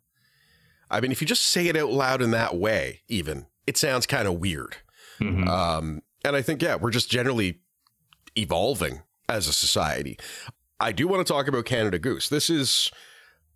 [0.91, 4.07] I mean, if you just say it out loud in that way, even it sounds
[4.07, 4.77] kind of weird.
[5.21, 5.49] Mm-hmm.
[5.49, 7.61] Um, and I think yeah, we're just generally
[8.37, 10.19] evolving as a society.
[10.79, 12.29] I do want to talk about Canada Goose.
[12.29, 12.91] This is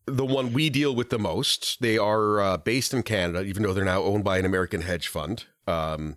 [0.06, 1.80] the one we deal with the most.
[1.80, 5.08] They are uh, based in Canada, even though they're now owned by an American hedge
[5.08, 5.44] fund.
[5.66, 6.16] Um,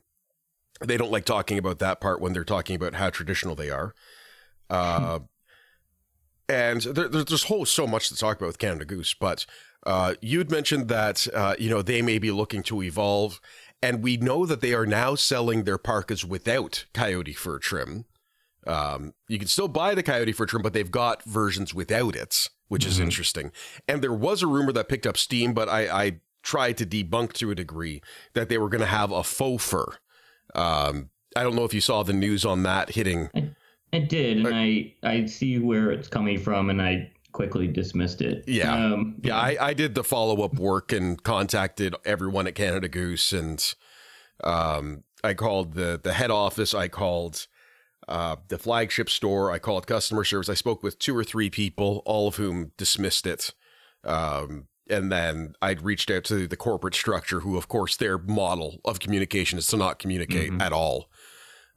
[0.82, 3.94] they don't like talking about that part when they're talking about how traditional they are.
[4.70, 5.20] Uh,
[6.50, 9.46] and there, there's whole so much to talk about with Canada Goose, but
[9.86, 13.40] uh, you'd mentioned that uh, you know they may be looking to evolve,
[13.82, 18.06] and we know that they are now selling their parkas without coyote fur trim.
[18.68, 22.50] Um, you can still buy the coyote fur trim, but they've got versions without it,
[22.68, 23.04] which is Mhm.
[23.04, 23.52] interesting.
[23.88, 27.34] And there was a rumor that picked up steam, but I, I tried to debunk
[27.34, 28.02] to a degree
[28.34, 29.86] that they were going to have a faux fur.
[30.56, 33.30] Um, I don't know if you saw the news on that hitting.
[33.92, 38.22] I did, and But- I I see where it's coming from, and I quickly dismissed
[38.22, 38.44] it.
[38.48, 38.74] Yeah.
[38.74, 43.34] Um, Yeah, I, I did the follow up work and contacted everyone at Canada Goose,
[43.34, 43.74] and
[44.44, 46.74] um, I called the the head office.
[46.74, 47.48] I called
[48.08, 49.52] uh, the flagship store.
[49.52, 50.50] I called customer service.
[50.50, 53.54] I spoke with two or three people, all of whom dismissed it.
[54.04, 58.82] Um, and then I'd reached out to the corporate structure, who, of course, their model
[58.84, 60.62] of communication is to not communicate Mhm.
[60.62, 61.10] at all.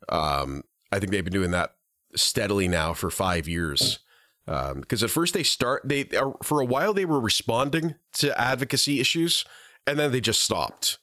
[0.09, 1.77] Um, I think they've been doing that
[2.17, 4.01] steadily now for five years.
[4.47, 9.01] Because at first they start they are for a while they were responding to advocacy
[9.01, 9.45] issues,
[9.89, 10.99] and then they just stopped.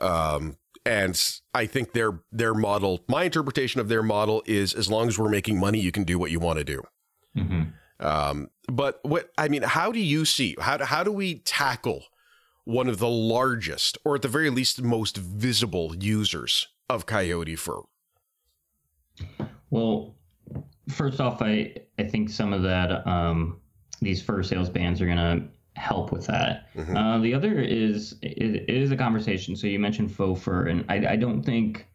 [0.00, 0.56] Um,
[0.88, 5.18] and I think their their model, my interpretation of their model is as long as
[5.18, 6.82] we're making money, you can do what you want to do.
[7.36, 7.72] mhm.
[8.00, 12.04] Um, but what I mean, how do you see how do, how do we tackle
[12.64, 17.80] one of the largest, or at the very least, most visible users of coyote fur?
[19.70, 20.14] Well,
[20.88, 23.60] first off, I I think some of that um,
[24.00, 26.66] these fur sales bans are gonna help with that.
[26.74, 26.96] Mhm.
[26.96, 29.56] Uh, the other is it, it is a conversation.
[29.56, 31.86] So you mentioned faux fur, and I I don't think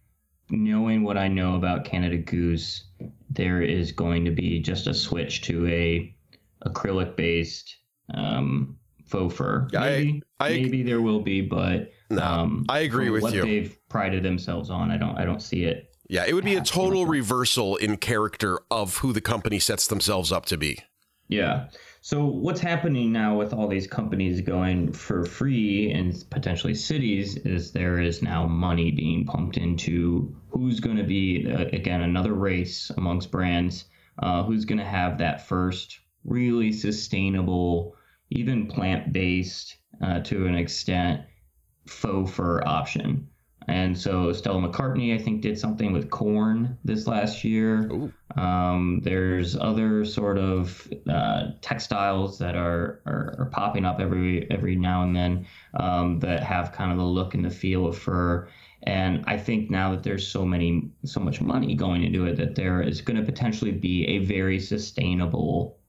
[0.49, 2.85] knowing what I know about Canada Goose,
[3.29, 6.15] there is going to be just a switch to a
[6.65, 7.75] acrylic based
[8.13, 9.67] um, faux fur.
[9.71, 13.33] Yeah, I- maybe, I- maybe there will be, but No, um, I agree with what
[13.33, 13.41] you.
[13.41, 14.91] They've prided themselves on.
[14.91, 15.89] I don't I don't see it.
[16.09, 20.31] Yeah, it would be a total reversal in character of who the company sets themselves
[20.31, 20.79] up to be.
[21.27, 21.69] Yeah.
[22.01, 27.71] So what's happening now with all these companies going fur free and potentially cities is
[27.71, 32.91] there is now money being pumped into who's going to be uh, again another race
[32.97, 33.86] amongst brands
[34.19, 37.95] uh, who's going to have that first really sustainable
[38.29, 41.21] even plant-based uh, to an extent
[41.88, 43.29] faux fur option
[43.67, 47.89] and so Stella McCartney, I think, did something with corn this last year.
[48.36, 54.76] Um, there's other sort of uh, textiles that are, are, are popping up every every
[54.76, 55.45] now and then
[55.80, 58.47] um, that have kind of the look and the feel of fur.
[58.84, 62.56] And I think now that there's so many so much money going into it that
[62.56, 65.80] there is going to potentially be a very sustainable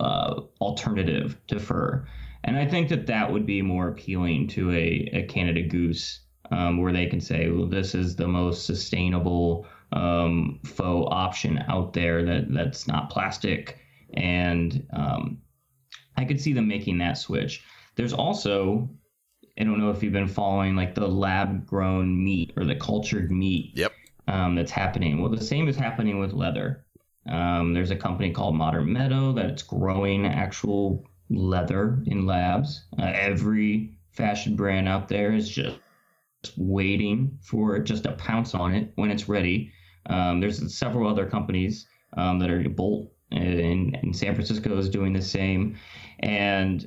[0.00, 2.06] uh, alternative to fur.
[2.44, 6.78] And I think that that would be more appealing to a, a Canada Goose, um,
[6.78, 12.24] where they can say, well, this is the most sustainable um, faux option out there
[12.24, 13.78] that that's not plastic.
[14.14, 15.38] And um,
[16.16, 17.64] I could see them making that switch.
[17.94, 18.88] There's also,
[19.58, 23.30] I don't know if you've been following like the lab grown meat or the cultured
[23.30, 23.92] meat Yep.
[24.28, 25.20] um, that's happening.
[25.20, 26.84] Well, the same is happening with leather.
[27.28, 32.84] Um, there's a company called Modern Meadow that's growing actual leather in labs.
[32.98, 35.78] Uh, every fashion brand out there is just
[36.56, 39.72] waiting for just to pounce on it when it's ready.
[40.06, 45.12] Um, there's several other companies um, that are Bolt in, in San Francisco is doing
[45.12, 45.76] the same,
[46.20, 46.86] and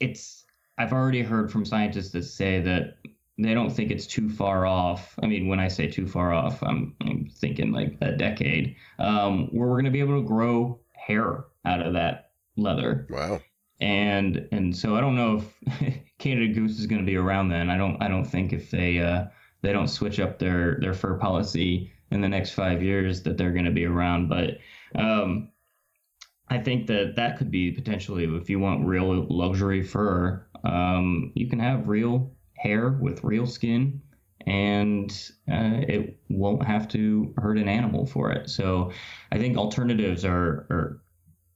[0.00, 0.44] it's
[0.78, 2.96] I've already heard from scientists that say that
[3.38, 5.18] they don't think it's too far off.
[5.22, 9.48] I mean, when I say too far off, I'm, I'm thinking like a decade, um,
[9.48, 13.40] where we're going to be able to grow hair out of that leather Wow.
[13.80, 17.70] And and so I don't know if Canada Goose is going to be around then.
[17.70, 19.26] I don't I don't think if they uh,
[19.62, 23.52] they don't switch up their their fur policy in the next five years that they're
[23.52, 24.28] going to be around.
[24.28, 24.58] But
[24.94, 25.50] um,
[26.48, 31.48] I think that that could be potentially if you want real luxury fur, um, you
[31.48, 34.00] can have real hair with real skin.
[34.46, 35.10] And
[35.50, 38.50] uh, it won't have to hurt an animal for it.
[38.50, 38.92] So,
[39.32, 41.02] I think alternatives are, are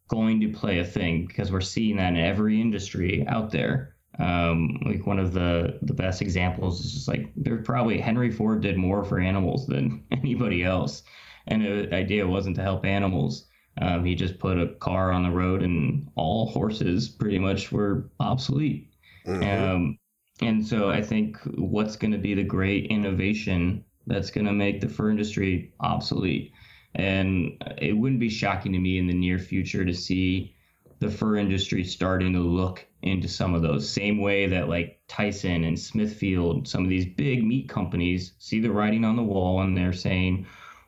[0.09, 3.94] going to play a thing because we're seeing that in every industry out there.
[4.18, 8.62] Um, like one of the the best examples is just like there's probably Henry Ford
[8.62, 11.03] did more for animals than anybody else,
[11.47, 13.47] and the idea wasn't to help animals.
[13.80, 18.11] Um, he just put a car on the road, and all horses pretty much were
[18.18, 18.91] obsolete.
[19.24, 19.45] Mhm.
[19.45, 19.99] Um,
[20.41, 24.80] and so I think what's going to be the great innovation that's going to make
[24.80, 26.53] the fur industry obsolete.
[26.99, 30.55] And it wouldn't be shocking to me in the near future to see
[30.99, 33.88] the fur industry starting to look into some of those.
[33.88, 38.72] Same way that like Tyson and Smithfield, some of these big meat companies see the
[38.72, 40.46] writing on the wall and they're saying,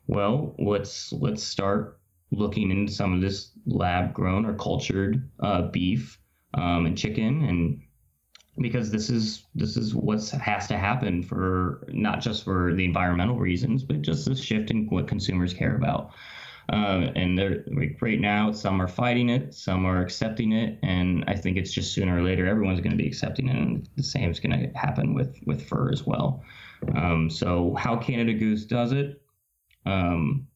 [0.08, 2.00] well, let's let's start
[2.32, 6.18] looking into some of this lab grown or cultured uh, beef
[6.54, 7.80] um, and chicken and
[8.60, 13.38] because this is this is what has to happen for not just for the environmental
[13.38, 16.10] reasons but just this shift in what consumers care about
[16.72, 21.24] uh, and they're like right now some are fighting it some are accepting it and
[21.26, 24.02] i think it's just sooner or later everyone's going to be accepting it and the
[24.02, 26.42] same is going to happen with with fur as well
[26.96, 29.20] um, so how canada goose does it
[29.86, 30.46] um,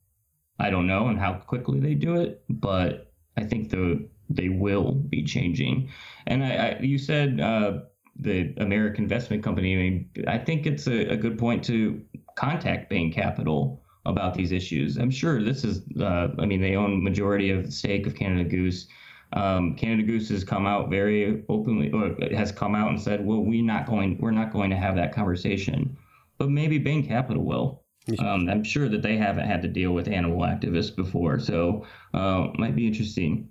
[0.59, 4.93] I don't know and how quickly they do it, but I think the they will
[4.93, 5.91] be changing.
[6.27, 7.81] And I, I you said uh,
[8.17, 9.75] the American Investment Company.
[9.75, 12.01] I mean, I think it's a, a, good point to
[12.37, 14.97] contact Bain Capital about these issues.
[14.97, 15.83] I'm sure this is.
[16.01, 18.87] Uh, I mean, they own majority of the stake of Canada Goose.
[19.33, 23.41] Um, Canada Goose has come out very openly, or has come out and said, "Well,
[23.41, 24.19] we're not going.
[24.19, 25.97] We're not going to have that conversation."
[26.39, 27.85] But maybe Bain Capital will.
[28.19, 32.49] Um, I'm sure that they haven't had to deal with animal activists before, so uh,
[32.59, 33.49] might be interesting.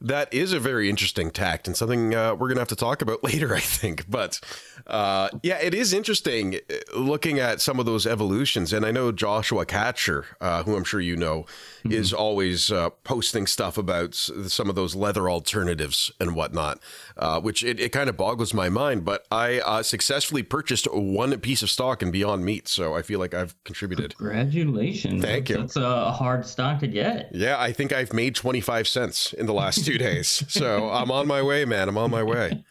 [0.00, 3.02] That is a very interesting tact and something uh, we're going to have to talk
[3.02, 4.08] about later, I think.
[4.10, 4.40] But
[4.86, 8.72] uh, yeah, it is interesting uh, looking at some of those evolutions.
[8.72, 11.92] And I know Joshua Katcher, uh, who I'm sure you know, mm-hmm.
[11.92, 16.80] is always uh, posting stuff about some of those leather alternatives and whatnot,
[17.16, 19.04] uh, which it, it kind of boggles my mind.
[19.04, 22.68] But I successfully purchased one piece of stock in Beyond Meat.
[22.68, 24.16] So I feel like I've contributed.
[24.16, 25.22] Congratulations.
[25.22, 25.58] Thank you.
[25.58, 27.30] That's a hard stock to get.
[27.32, 30.44] Yeah, I think I've made 25 cents in the last two days.
[30.48, 31.88] So I'm on my way, man.
[31.88, 32.64] I'm on my way.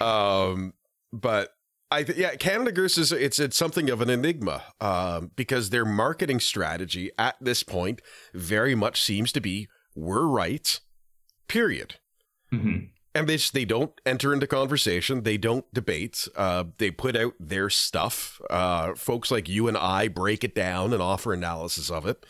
[0.00, 0.74] Um,
[1.12, 1.50] but
[1.90, 5.84] I th- yeah, Canada Goose is it's it's something of an enigma um, because their
[5.84, 8.00] marketing strategy at this point
[8.34, 10.80] very much seems to be we're right,
[11.48, 11.96] period.
[12.52, 12.86] Mm-hmm.
[13.14, 15.22] And they just, they don't enter into conversation.
[15.22, 16.26] They don't debate.
[16.34, 18.40] Uh, they put out their stuff.
[18.48, 22.24] Uh, folks like you and I break it down and offer analysis of it.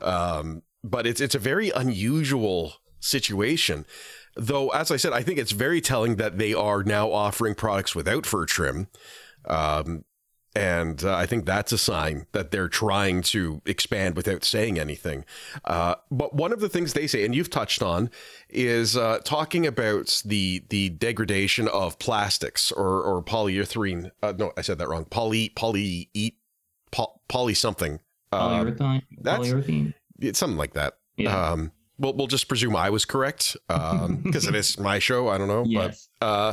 [0.00, 3.84] Um, but it's it's a very unusual situation.
[4.34, 7.94] Though, as I said, I think it's very telling that they are now offering products
[7.94, 8.88] without fur trim.
[9.44, 10.04] Um,
[10.54, 15.24] and uh, I think that's a sign that they're trying to expand without saying anything.
[15.64, 18.10] Uh, but one of the things they say, and you've touched on,
[18.50, 24.10] is uh, talking about the the degradation of plastics or or polyurethane.
[24.22, 25.06] Uh, no, I said that wrong.
[25.06, 26.36] Poly poly eat
[26.90, 28.00] poly, poly something.
[28.30, 29.02] Uh, Polyurethane.
[29.22, 29.94] Polyurethane.
[30.20, 30.98] It's something like that.
[31.16, 31.34] Yeah.
[31.34, 31.72] Um,
[32.02, 35.28] we'll, we'll just presume I was correct because um, it is my show.
[35.28, 36.08] I don't know, yes.
[36.20, 36.52] but uh,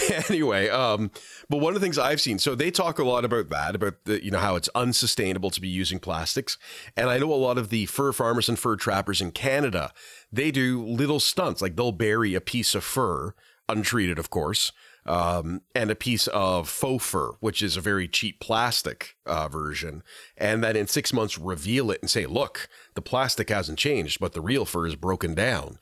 [0.30, 1.10] anyway, um,
[1.48, 4.04] but one of the things I've seen, so they talk a lot about that, about
[4.04, 6.56] the, you know how it's unsustainable to be using plastics,
[6.96, 9.92] and I know a lot of the fur farmers and fur trappers in Canada,
[10.30, 13.34] they do little stunts, like they'll bury a piece of fur,
[13.68, 14.72] untreated, of course,
[15.06, 20.02] um, and a piece of faux fur, which is a very cheap plastic uh, version,
[20.36, 24.32] and then in six months reveal it and say, "Look, the plastic hasn't changed, but
[24.32, 25.78] the real fur is broken down."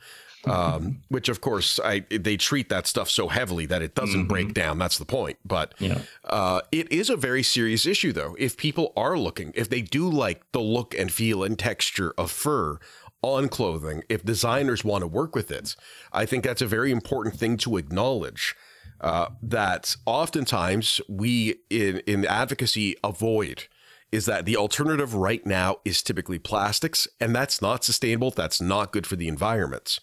[0.47, 4.29] Um, which, of course, I they treat that stuff so heavily that it doesn't mm-hmm.
[4.29, 4.79] break down.
[4.79, 5.39] That's the point.
[5.45, 6.01] But yeah.
[6.25, 8.37] uh, it is a very serious issue, though.
[8.39, 12.31] If people are looking, if they do like the look and feel and texture of
[12.31, 12.79] fur
[13.23, 15.77] on clothing, if designers want to work with it,
[16.11, 18.57] I think that's a very important thing to acknowledge
[19.01, 23.65] uh, that oftentimes we in, in advocacy avoid
[24.13, 28.31] is that the alternative right now is typically plastics, and that's not sustainable.
[28.31, 30.01] That's not good for the environment.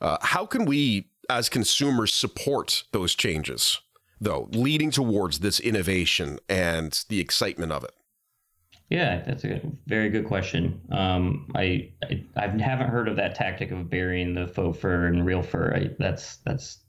[0.00, 3.80] Uh, how can we, as consumers, support those changes,
[4.20, 7.92] though, leading towards this innovation and the excitement of it?
[8.90, 10.80] Yeah, that's a very good question.
[10.90, 15.24] Um, I, I, I haven't heard of that tactic of burying the faux fur and
[15.24, 15.72] real fur.
[15.74, 16.80] I, that's that's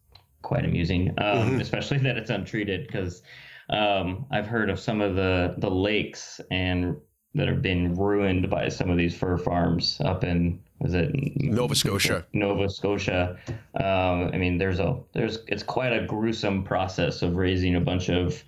[0.46, 1.60] quite amusing, um, mm-hmm.
[1.60, 2.88] especially that it's untreated.
[2.88, 3.22] Because
[3.70, 6.96] um, I've heard of some of the the lakes and
[7.34, 11.76] that have been ruined by some of these fur farms up in was it Nova
[11.76, 12.26] Scotia?
[12.34, 13.38] Nova Scotia.
[13.76, 18.10] Um, I mean, there's a there's it's quite a gruesome process of raising a bunch
[18.10, 18.44] of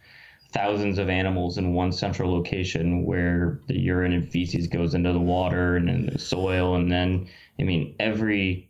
[0.51, 5.19] thousands of animals in one central location where the urine and feces goes into the
[5.19, 7.27] water and in the soil and then
[7.59, 8.66] I mean every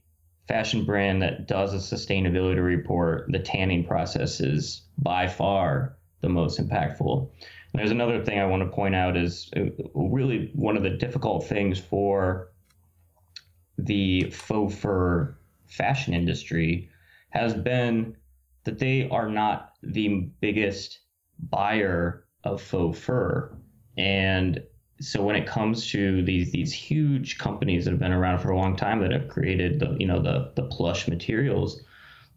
[0.48, 6.60] fashion brand that does a sustainability report, the tanning process is by far the most
[6.60, 7.30] impactful.
[7.74, 11.46] There's another thing I want to point out is uh, really one of the difficult
[11.46, 12.50] things for
[13.78, 15.38] the faux fur
[15.68, 16.90] fashion industry
[17.30, 18.16] has been
[18.64, 21.00] that they are not the biggest
[21.50, 23.56] buyer of faux fur.
[23.98, 24.64] And
[25.00, 28.58] so when it comes to these these huge companies that have been around for a
[28.58, 31.82] long time that have created the you know the the plush materials,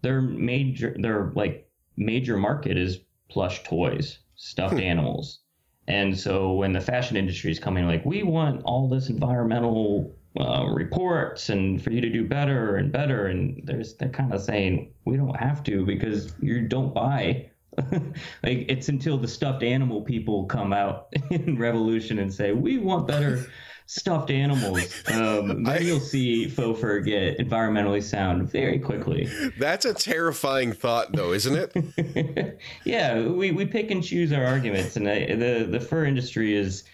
[0.03, 4.81] their major their like major market is plush toys, stuffed hmm.
[4.81, 5.41] animals,
[5.87, 10.67] And so when the fashion industry is coming, like, we want all this environmental uh,
[10.67, 14.93] reports and for you to do better and better, and there's they're kind of saying
[15.05, 17.50] we don't have to because you don't buy.
[17.93, 23.07] like it's until the stuffed animal people come out in revolution and say we want
[23.07, 23.47] better
[23.91, 29.29] stuffed animals, um, then you'll see faux fur get environmentally sound very quickly.
[29.59, 32.61] That's a terrifying thought, though, isn't it?
[32.85, 36.85] yeah, we, we pick and choose our arguments, and I, the the fur industry is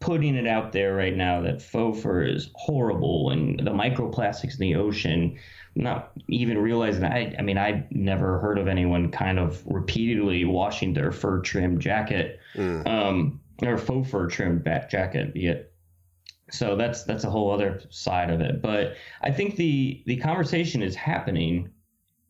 [0.00, 4.60] putting it out there right now that faux fur is horrible and the microplastics in
[4.60, 5.38] the ocean
[5.76, 10.94] not even realizing I I mean I never heard of anyone kind of repeatedly washing
[10.94, 12.86] their fur trim jacket mm.
[12.86, 15.72] um, or faux fur trim jacket be it.
[16.50, 18.62] So that's that's a whole other side of it.
[18.62, 21.70] But i think the the conversation is happening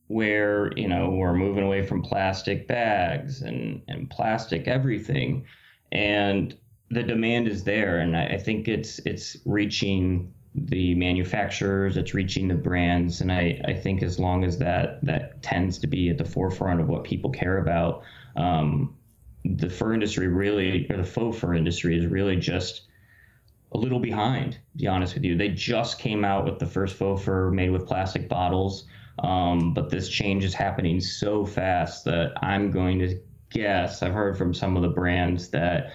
[0.08, 5.44] where you know we're moving away from plastic bags and and plastic everything.
[5.92, 6.56] And
[6.94, 12.46] the demand is there and I, I think it's it's reaching the manufacturers it's reaching
[12.46, 16.18] the brands and i i think as long as that that tends to be at
[16.18, 18.02] the forefront of what people care about
[18.36, 18.96] um,
[19.44, 22.82] the fur industry really or the faux fur industry is really just
[23.74, 25.36] a little behind, to be honest with you.
[25.36, 28.86] They just came out with the first faux fur made with plastic bottles,
[29.18, 33.18] um, but this change is happening so fast that I'm going to
[33.50, 34.02] guess.
[34.02, 35.92] I've heard from some of the brands that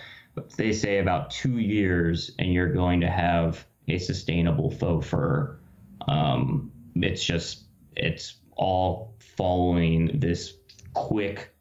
[0.58, 5.60] they say about two years, and you're going to have a sustainable faux fur.
[6.08, 7.66] Um, it's just
[7.96, 10.54] it's all following this
[10.94, 11.54] quick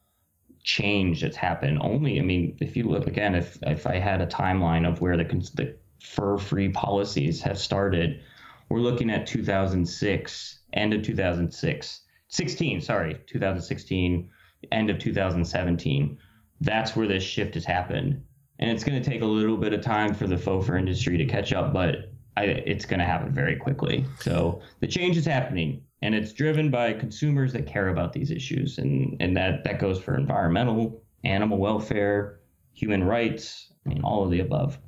[0.62, 1.78] change that's happened.
[1.80, 5.16] Only, I mean, if you look again, if if I had a timeline of where
[5.16, 5.24] the
[5.54, 8.20] the fur-free policies have started,
[8.68, 14.30] we're looking at 2006, end of 2006, 16, sorry, 2016,
[14.70, 16.18] end of 2017.
[16.60, 18.22] That's where this shift has happened.
[18.58, 21.24] And it's going to take a little bit of time for the fur industry to
[21.24, 24.04] catch up, but I, it's going to happen very quickly.
[24.20, 28.78] So the change is happening, and it's driven by consumers that care about these issues,
[28.78, 32.40] and and that that goes for environmental, animal welfare,
[32.72, 34.78] human rights, I mean, all of the above.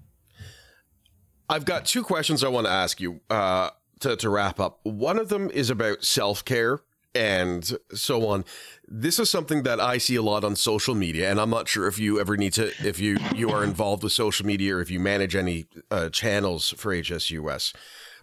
[1.48, 4.78] I've got two questions I want to ask you uh, to, to wrap up.
[4.84, 6.80] One of them is about self care
[7.14, 8.44] and so on.
[8.86, 11.86] This is something that I see a lot on social media, and I'm not sure
[11.86, 14.90] if you ever need to, if you you are involved with social media or if
[14.90, 17.72] you manage any uh, channels for HSUS.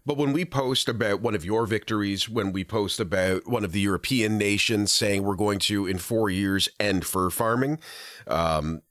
[0.06, 3.74] But when we post about one of your victories, when we post about one of
[3.74, 7.80] the European nations saying we're going to in four years end fur farming,
[8.26, 8.84] um,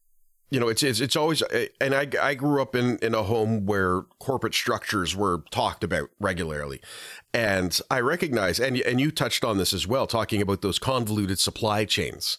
[0.50, 1.42] you know, it's it's it's always
[1.80, 6.10] and I I grew up in in a home where corporate structures were talked about
[6.20, 6.80] regularly.
[7.34, 11.40] And I recognize and and you touched on this as well talking about those convoluted
[11.40, 12.38] supply chains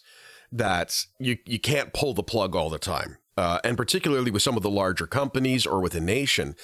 [0.50, 3.18] that you you can't pull the plug all the time.
[3.36, 6.56] Uh, and particularly with some of the larger companies or with a nation,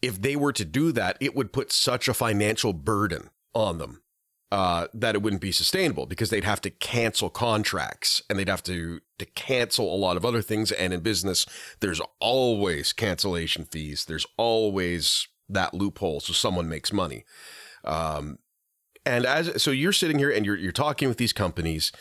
[0.00, 4.03] if they were to do that, it would put such a financial burden on them
[4.52, 8.62] uh, that it wouldn't be sustainable because they'd have to cancel contracts and they'd have
[8.62, 10.70] to to cancel a lot of other things.
[10.72, 11.46] And in business,
[11.80, 14.04] there's always cancellation fees.
[14.04, 17.24] There's always that loophole so someone makes money.
[17.84, 18.38] Um,
[19.06, 21.92] and as so you're sitting here and you're you're talking with these companies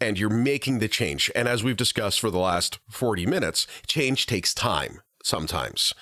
[0.00, 1.30] and you're making the change.
[1.34, 5.94] And as we've discussed for the last 40 minutes, change takes time sometimes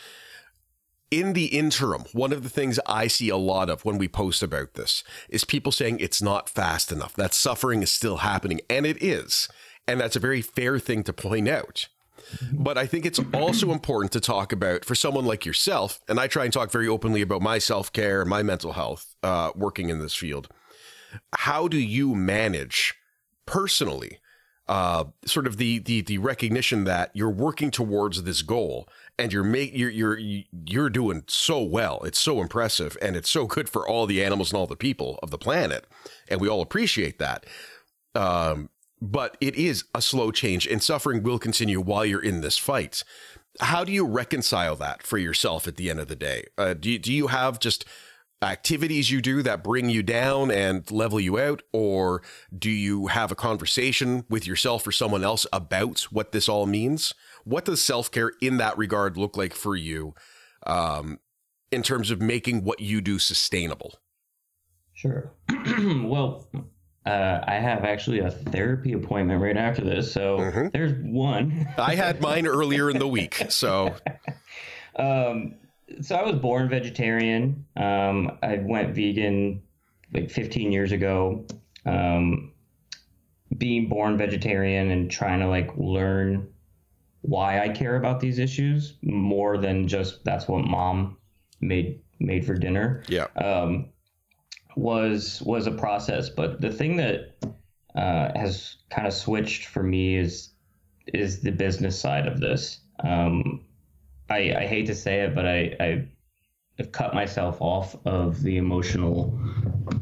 [1.10, 4.42] in the interim, one of the things I see a lot of when we post
[4.42, 8.60] about this is people saying it's not fast enough, that suffering is still happening.
[8.70, 9.48] And it is.
[9.88, 11.88] And that's a very fair thing to point out.
[12.52, 16.28] But I think it's also important to talk about for someone like yourself, and I
[16.28, 19.98] try and talk very openly about my self care my mental health uh, working in
[19.98, 20.48] this field.
[21.34, 22.94] How do you manage
[23.46, 24.20] personally
[24.70, 28.88] uh, sort of the, the the recognition that you're working towards this goal
[29.20, 32.00] and you're make you're you're you're doing so well.
[32.04, 35.18] It's so impressive and it's so good for all the animals and all the people
[35.22, 35.86] of the planet,
[36.28, 37.44] and we all appreciate that.
[38.14, 42.58] Um, but it is a slow change, and suffering will continue while you're in this
[42.58, 43.04] fight.
[43.60, 46.44] How do you reconcile that for yourself at the end of the day?
[46.56, 47.84] Uh, do do you have just
[48.42, 51.62] activities you do that bring you down and level you out?
[51.72, 52.22] Or
[52.56, 57.14] do you have a conversation with yourself or someone else about what this all means?
[57.50, 60.14] What does self care in that regard look like for you
[60.68, 61.18] um,
[61.72, 63.98] in terms of making what you do sustainable?
[64.94, 65.32] Sure.
[66.04, 66.46] well,
[67.04, 70.12] uh, I have actually a therapy appointment right after this.
[70.12, 70.68] So mm-hmm.
[70.72, 71.66] there's one.
[71.78, 73.46] I had mine earlier in the week.
[73.48, 73.96] So.
[74.96, 75.56] um,
[76.00, 77.66] so I was born vegetarian.
[77.76, 79.60] Um, I went vegan
[80.14, 81.44] like 15 years ago.
[81.84, 82.52] Um,
[83.58, 86.46] being born vegetarian and trying to like learn
[87.22, 91.16] why I care about these issues more than just that's what mom
[91.60, 93.02] made made for dinner.
[93.08, 93.26] Yeah.
[93.36, 93.90] Um,
[94.76, 97.34] was was a process, but the thing that
[97.94, 100.50] uh, has kind of switched for me is
[101.12, 102.80] is the business side of this.
[103.02, 103.64] Um,
[104.28, 106.08] I, I hate to say it, but I, I
[106.80, 109.38] have cut myself off of the emotional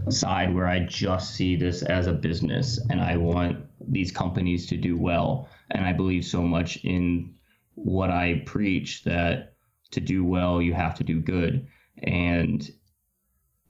[0.08, 4.76] side where I just see this as a business and I want these companies to
[4.76, 5.48] do well.
[5.70, 7.34] And I believe so much in
[7.74, 9.54] what I preach that
[9.90, 11.66] to do well, you have to do good.
[12.02, 12.68] And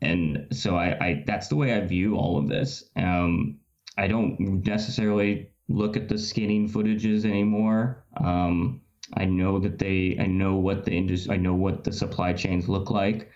[0.00, 2.84] and so I, I that's the way I view all of this.
[2.94, 3.58] Um,
[3.96, 8.04] I don't necessarily look at the skinning footages anymore.
[8.16, 8.82] Um,
[9.14, 12.68] I know that they, I know what the industry, I know what the supply chains
[12.68, 13.30] look like.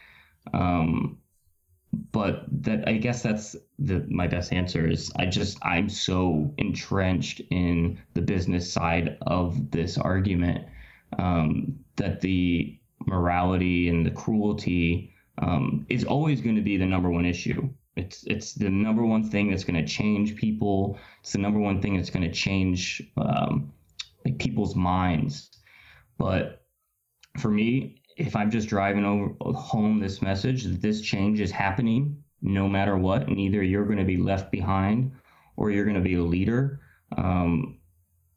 [0.52, 1.18] Um,
[2.10, 7.42] but that I guess that's the my best answer is I just I'm so entrenched
[7.50, 10.66] in the business side of this argument
[11.18, 17.10] um, that the morality and the cruelty um, is always going to be the number
[17.10, 17.68] one issue.
[17.96, 20.98] It's it's the number one thing that's going to change people.
[21.20, 23.70] It's the number one thing that's going to change um,
[24.24, 25.50] like people's minds.
[26.18, 26.64] But
[27.38, 32.22] for me, if I'm just driving over home this message that this change is happening
[32.42, 35.12] no matter what, and either you're going to be left behind
[35.56, 36.80] or you're going to be a leader,
[37.16, 37.78] um,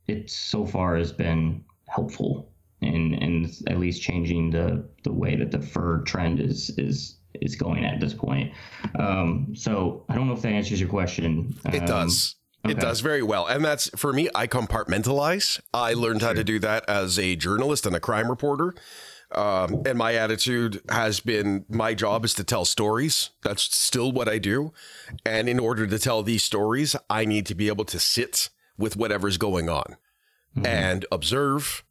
[0.08, 2.52] it so far has been helpful
[2.82, 7.56] in in at least changing the the way that the fur trend is is is
[7.56, 8.54] going at this point.
[8.98, 11.56] Um, so I don't know if that answers your question.
[11.66, 12.36] It um, does.
[12.66, 12.74] Okay.
[12.74, 13.46] It does very well.
[13.46, 15.60] And that's for me, I compartmentalize.
[15.74, 18.74] I learned how to do that as a journalist and a crime reporter.
[19.32, 23.32] Um, and my attitude has been my job is to tell stories.
[23.44, 24.72] That's still what I do.
[25.26, 28.96] And in order to tell these stories, I need to be able to sit with
[28.96, 29.98] whatever's going on
[30.56, 30.66] mm-hmm.
[30.66, 31.84] and observe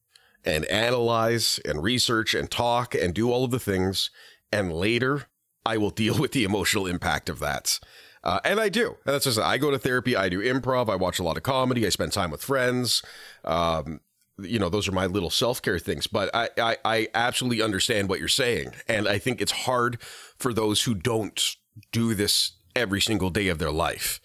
[0.45, 4.11] and analyze and research and talk and do all of the things.
[4.53, 5.27] And later,
[5.67, 7.79] I will deal with the emotional impact of that.
[8.25, 8.97] Uh, and I do.
[9.05, 11.43] And that's just, I go to therapy, I do improv, I watch a lot of
[11.43, 13.03] comedy, I spend time with friends.
[13.45, 14.01] Um,
[14.39, 16.07] you know, those are my little self care things.
[16.07, 18.73] But I, I, I absolutely understand what you're saying.
[18.89, 20.01] And I think it's hard
[20.39, 21.57] for those who don't
[21.93, 24.21] do this every single day of their life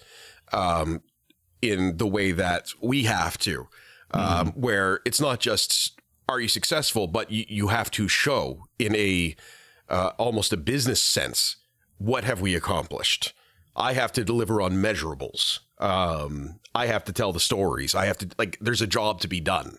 [0.51, 1.01] um,
[1.61, 3.67] in the way that we have to,
[4.11, 4.61] um, mm-hmm.
[4.61, 9.35] where it's not just are you successful, but you, you have to show in a
[9.89, 11.57] uh, almost a business sense
[11.97, 13.33] what have we accomplished.
[13.79, 15.59] I have to deliver on measurables.
[15.79, 17.95] Um, I have to tell the stories.
[17.95, 18.57] I have to like.
[18.59, 19.77] There's a job to be done.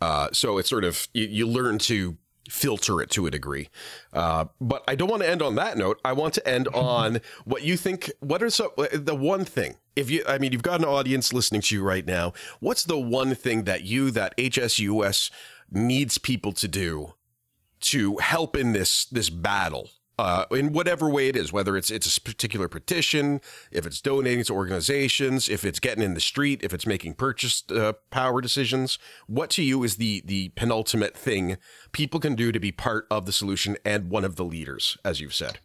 [0.00, 2.16] Uh, so it's sort of you, you, learn to
[2.48, 3.68] filter it to a degree.
[4.14, 6.00] Uh, but I don't want to end on that note.
[6.02, 8.10] I want to end on what you think.
[8.20, 9.76] What are so the one thing?
[9.94, 12.32] If you, I mean, you've got an audience listening to you right now.
[12.60, 15.30] What's the one thing that you, that HSUS
[15.70, 17.14] needs people to do
[17.80, 19.90] to help in this this battle
[20.20, 23.40] uh, in whatever way it is, whether it's it's a particular petition,
[23.72, 27.64] if it's donating to organizations, if it's getting in the street, if it's making purchase
[27.70, 28.98] uh, power decisions.
[29.26, 31.56] What to you is the the penultimate thing
[31.92, 35.20] people can do to be part of the solution and one of the leaders, as
[35.20, 35.58] you've said?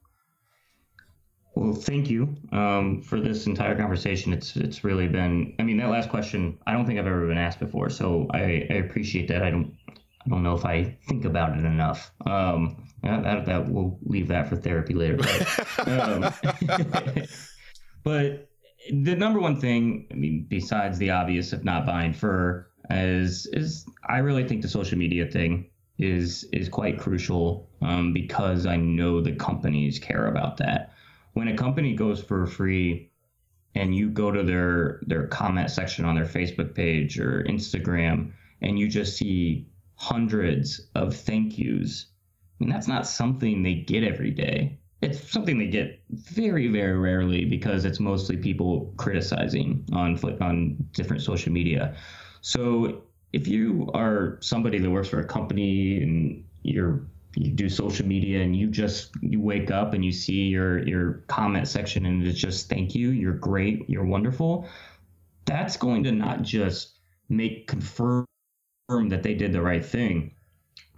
[1.56, 4.32] Well, thank you um, for this entire conversation.
[4.32, 5.54] It's it's really been.
[5.60, 8.68] I mean, that last question, I don't think I've ever been asked before, so I,
[8.70, 9.44] I appreciate that.
[9.44, 9.74] I don't
[10.26, 12.12] I don't know if I think about it enough.
[12.26, 15.18] Um, that, that we'll leave that for therapy later.
[15.18, 16.34] But, um,
[18.04, 18.50] but
[18.90, 23.86] the number one thing, I mean, besides the obvious of not buying fur, is is
[24.08, 29.22] I really think the social media thing is is quite crucial um, because I know
[29.22, 30.92] the companies care about that
[31.34, 33.12] when a company goes fur free
[33.76, 38.80] and you go to their their comment section on their Facebook page or Instagram and
[38.80, 42.08] you just see hundreds of thank yous,
[42.60, 44.80] I mean that's not something they get every day.
[45.02, 51.22] It's something they get very very rarely because it's mostly people criticizing on on different
[51.22, 51.96] social media.
[52.42, 58.06] So if you are somebody that works for a company and you're you do social
[58.06, 62.26] media and you just you wake up and you see your your comment section and
[62.26, 64.68] it's just thank you you're great you're wonderful
[65.44, 68.26] that's going to not just make confirm
[68.88, 70.32] that they did the right thing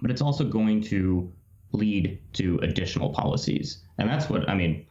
[0.02, 1.32] but it's also going to
[1.72, 3.84] lead to additional policies.
[3.98, 4.86] And that's what i mean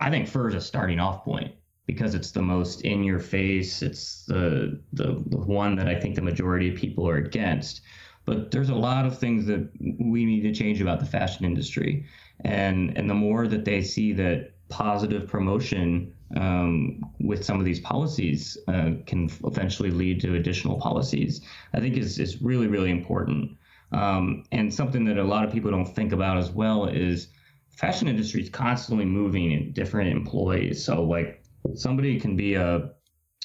[0.00, 1.54] i think fur is a starting off point
[1.86, 3.80] because it's the most in your face.
[3.80, 7.82] It's the, the the one that i think the majority of people are against.
[8.24, 12.06] But there's a lot of things that we need to change about the fashion industry.
[12.40, 17.80] And and the more that they see that positive promotion um, with some of these
[17.80, 21.40] policies uh, can eventually lead to additional policies,
[21.72, 23.56] I think is, is really, really important.
[23.92, 27.28] Um, and something that a lot of people don't think about as well is
[27.70, 30.84] fashion industry is constantly moving in different employees.
[30.84, 32.90] So like somebody can be a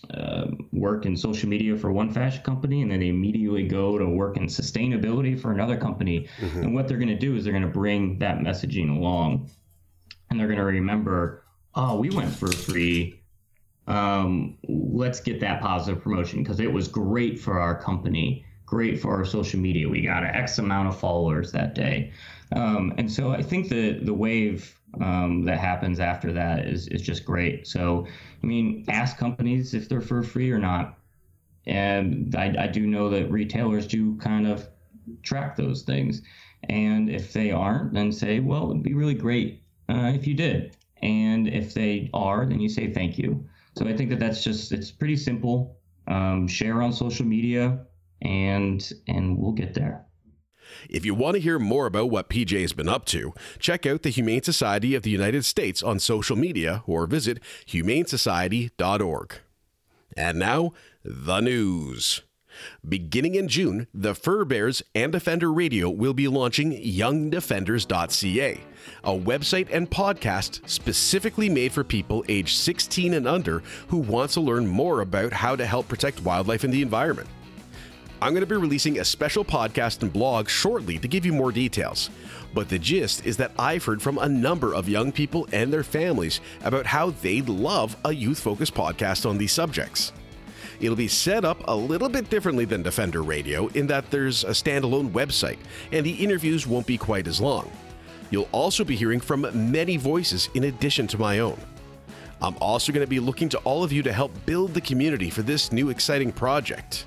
[0.10, 4.06] uh, work in social media for one fashion company and then they immediately go to
[4.08, 6.28] work in sustainability for another company.
[6.40, 6.62] Mm-hmm.
[6.62, 9.52] And what they're going to do is they're going to bring that messaging along
[10.30, 11.44] and they're going to remember,
[11.76, 13.22] oh, we went fur free.
[13.88, 19.16] Um, let's get that positive promotion because it was great for our company, great for
[19.16, 19.90] our social media.
[19.90, 22.12] We got an X amount of followers that day.
[22.54, 27.02] Um, and so I think the, the wave um, that happens after that is, is
[27.02, 27.68] just great.
[27.68, 28.06] So,
[28.44, 30.98] I mean, ask companies if they're fur free or not.
[31.66, 34.68] And I, I do know that retailers do kind of
[35.24, 36.22] track those things.
[36.70, 40.76] And if they aren't, then say, well, it'd be really great uh, if you did.
[41.02, 43.46] And if they are, then you say thank you.
[43.76, 45.78] So I think that that's just, it's pretty simple.
[46.08, 47.86] Um, share on social media
[48.22, 50.06] and and we'll get there.
[50.90, 54.04] If you want to hear more about what PJ has been up to, check out
[54.04, 59.36] the Humane Society of the United States on social media or visit humanesociety.org.
[60.16, 60.74] And now,
[61.04, 62.22] the news.
[62.88, 68.62] Beginning in June, the Fur Bearers and Defender Radio will be launching youngdefenders.ca,
[69.04, 74.42] a website and podcast specifically made for people aged 16 and under who want to
[74.42, 77.30] learn more about how to help protect wildlife and the environment.
[78.24, 81.52] I'm going to be releasing a special podcast and blog shortly to give you more
[81.52, 82.12] details.
[82.54, 85.84] But the gist is that I've heard from a number of young people and their
[85.84, 90.12] families about how they'd love a youth focused podcast on these subjects.
[90.82, 94.50] It'll be set up a little bit differently than Defender Radio in that there's a
[94.50, 95.60] standalone website
[95.92, 97.72] and the interviews won't be quite as long.
[98.32, 101.60] You'll also be hearing from many voices in addition to my own.
[102.42, 105.30] I'm also going to be looking to all of you to help build the community
[105.30, 107.06] for this new exciting project.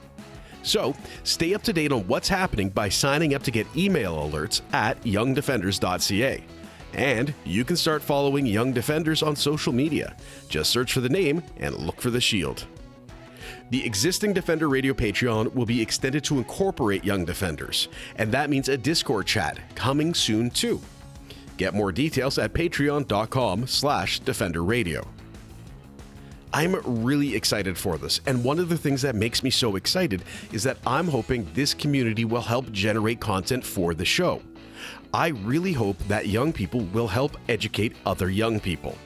[0.62, 0.94] So,
[1.24, 5.00] stay up to date on what's happening by signing up to get email alerts at
[5.02, 6.42] youngdefenders.ca.
[6.94, 10.16] And you can start following Young Defenders on social media.
[10.48, 12.66] Just search for the name and look for the shield.
[13.70, 18.68] The existing Defender Radio Patreon will be extended to incorporate Young Defenders, and that means
[18.68, 20.80] a Discord chat coming soon too.
[21.56, 25.06] Get more details at patreon.com slash defenderradio.
[26.52, 28.20] I'm really excited for this.
[28.26, 31.74] And one of the things that makes me so excited is that I'm hoping this
[31.74, 34.40] community will help generate content for the show.
[35.12, 38.96] I really hope that young people will help educate other young people.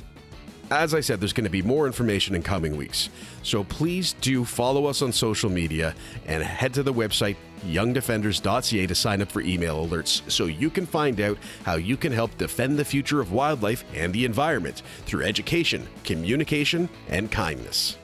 [0.71, 3.09] As I said, there's going to be more information in coming weeks.
[3.43, 5.95] So please do follow us on social media
[6.27, 10.87] and head to the website youngdefenders.ca to sign up for email alerts so you can
[10.87, 15.25] find out how you can help defend the future of wildlife and the environment through
[15.25, 17.97] education, communication, and kindness.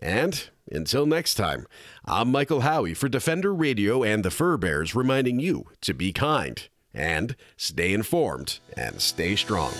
[0.00, 1.66] And until next time,
[2.04, 6.68] I'm Michael Howie for Defender Radio and the Fur Bearers reminding you to be kind
[6.92, 9.72] and stay informed and stay strong.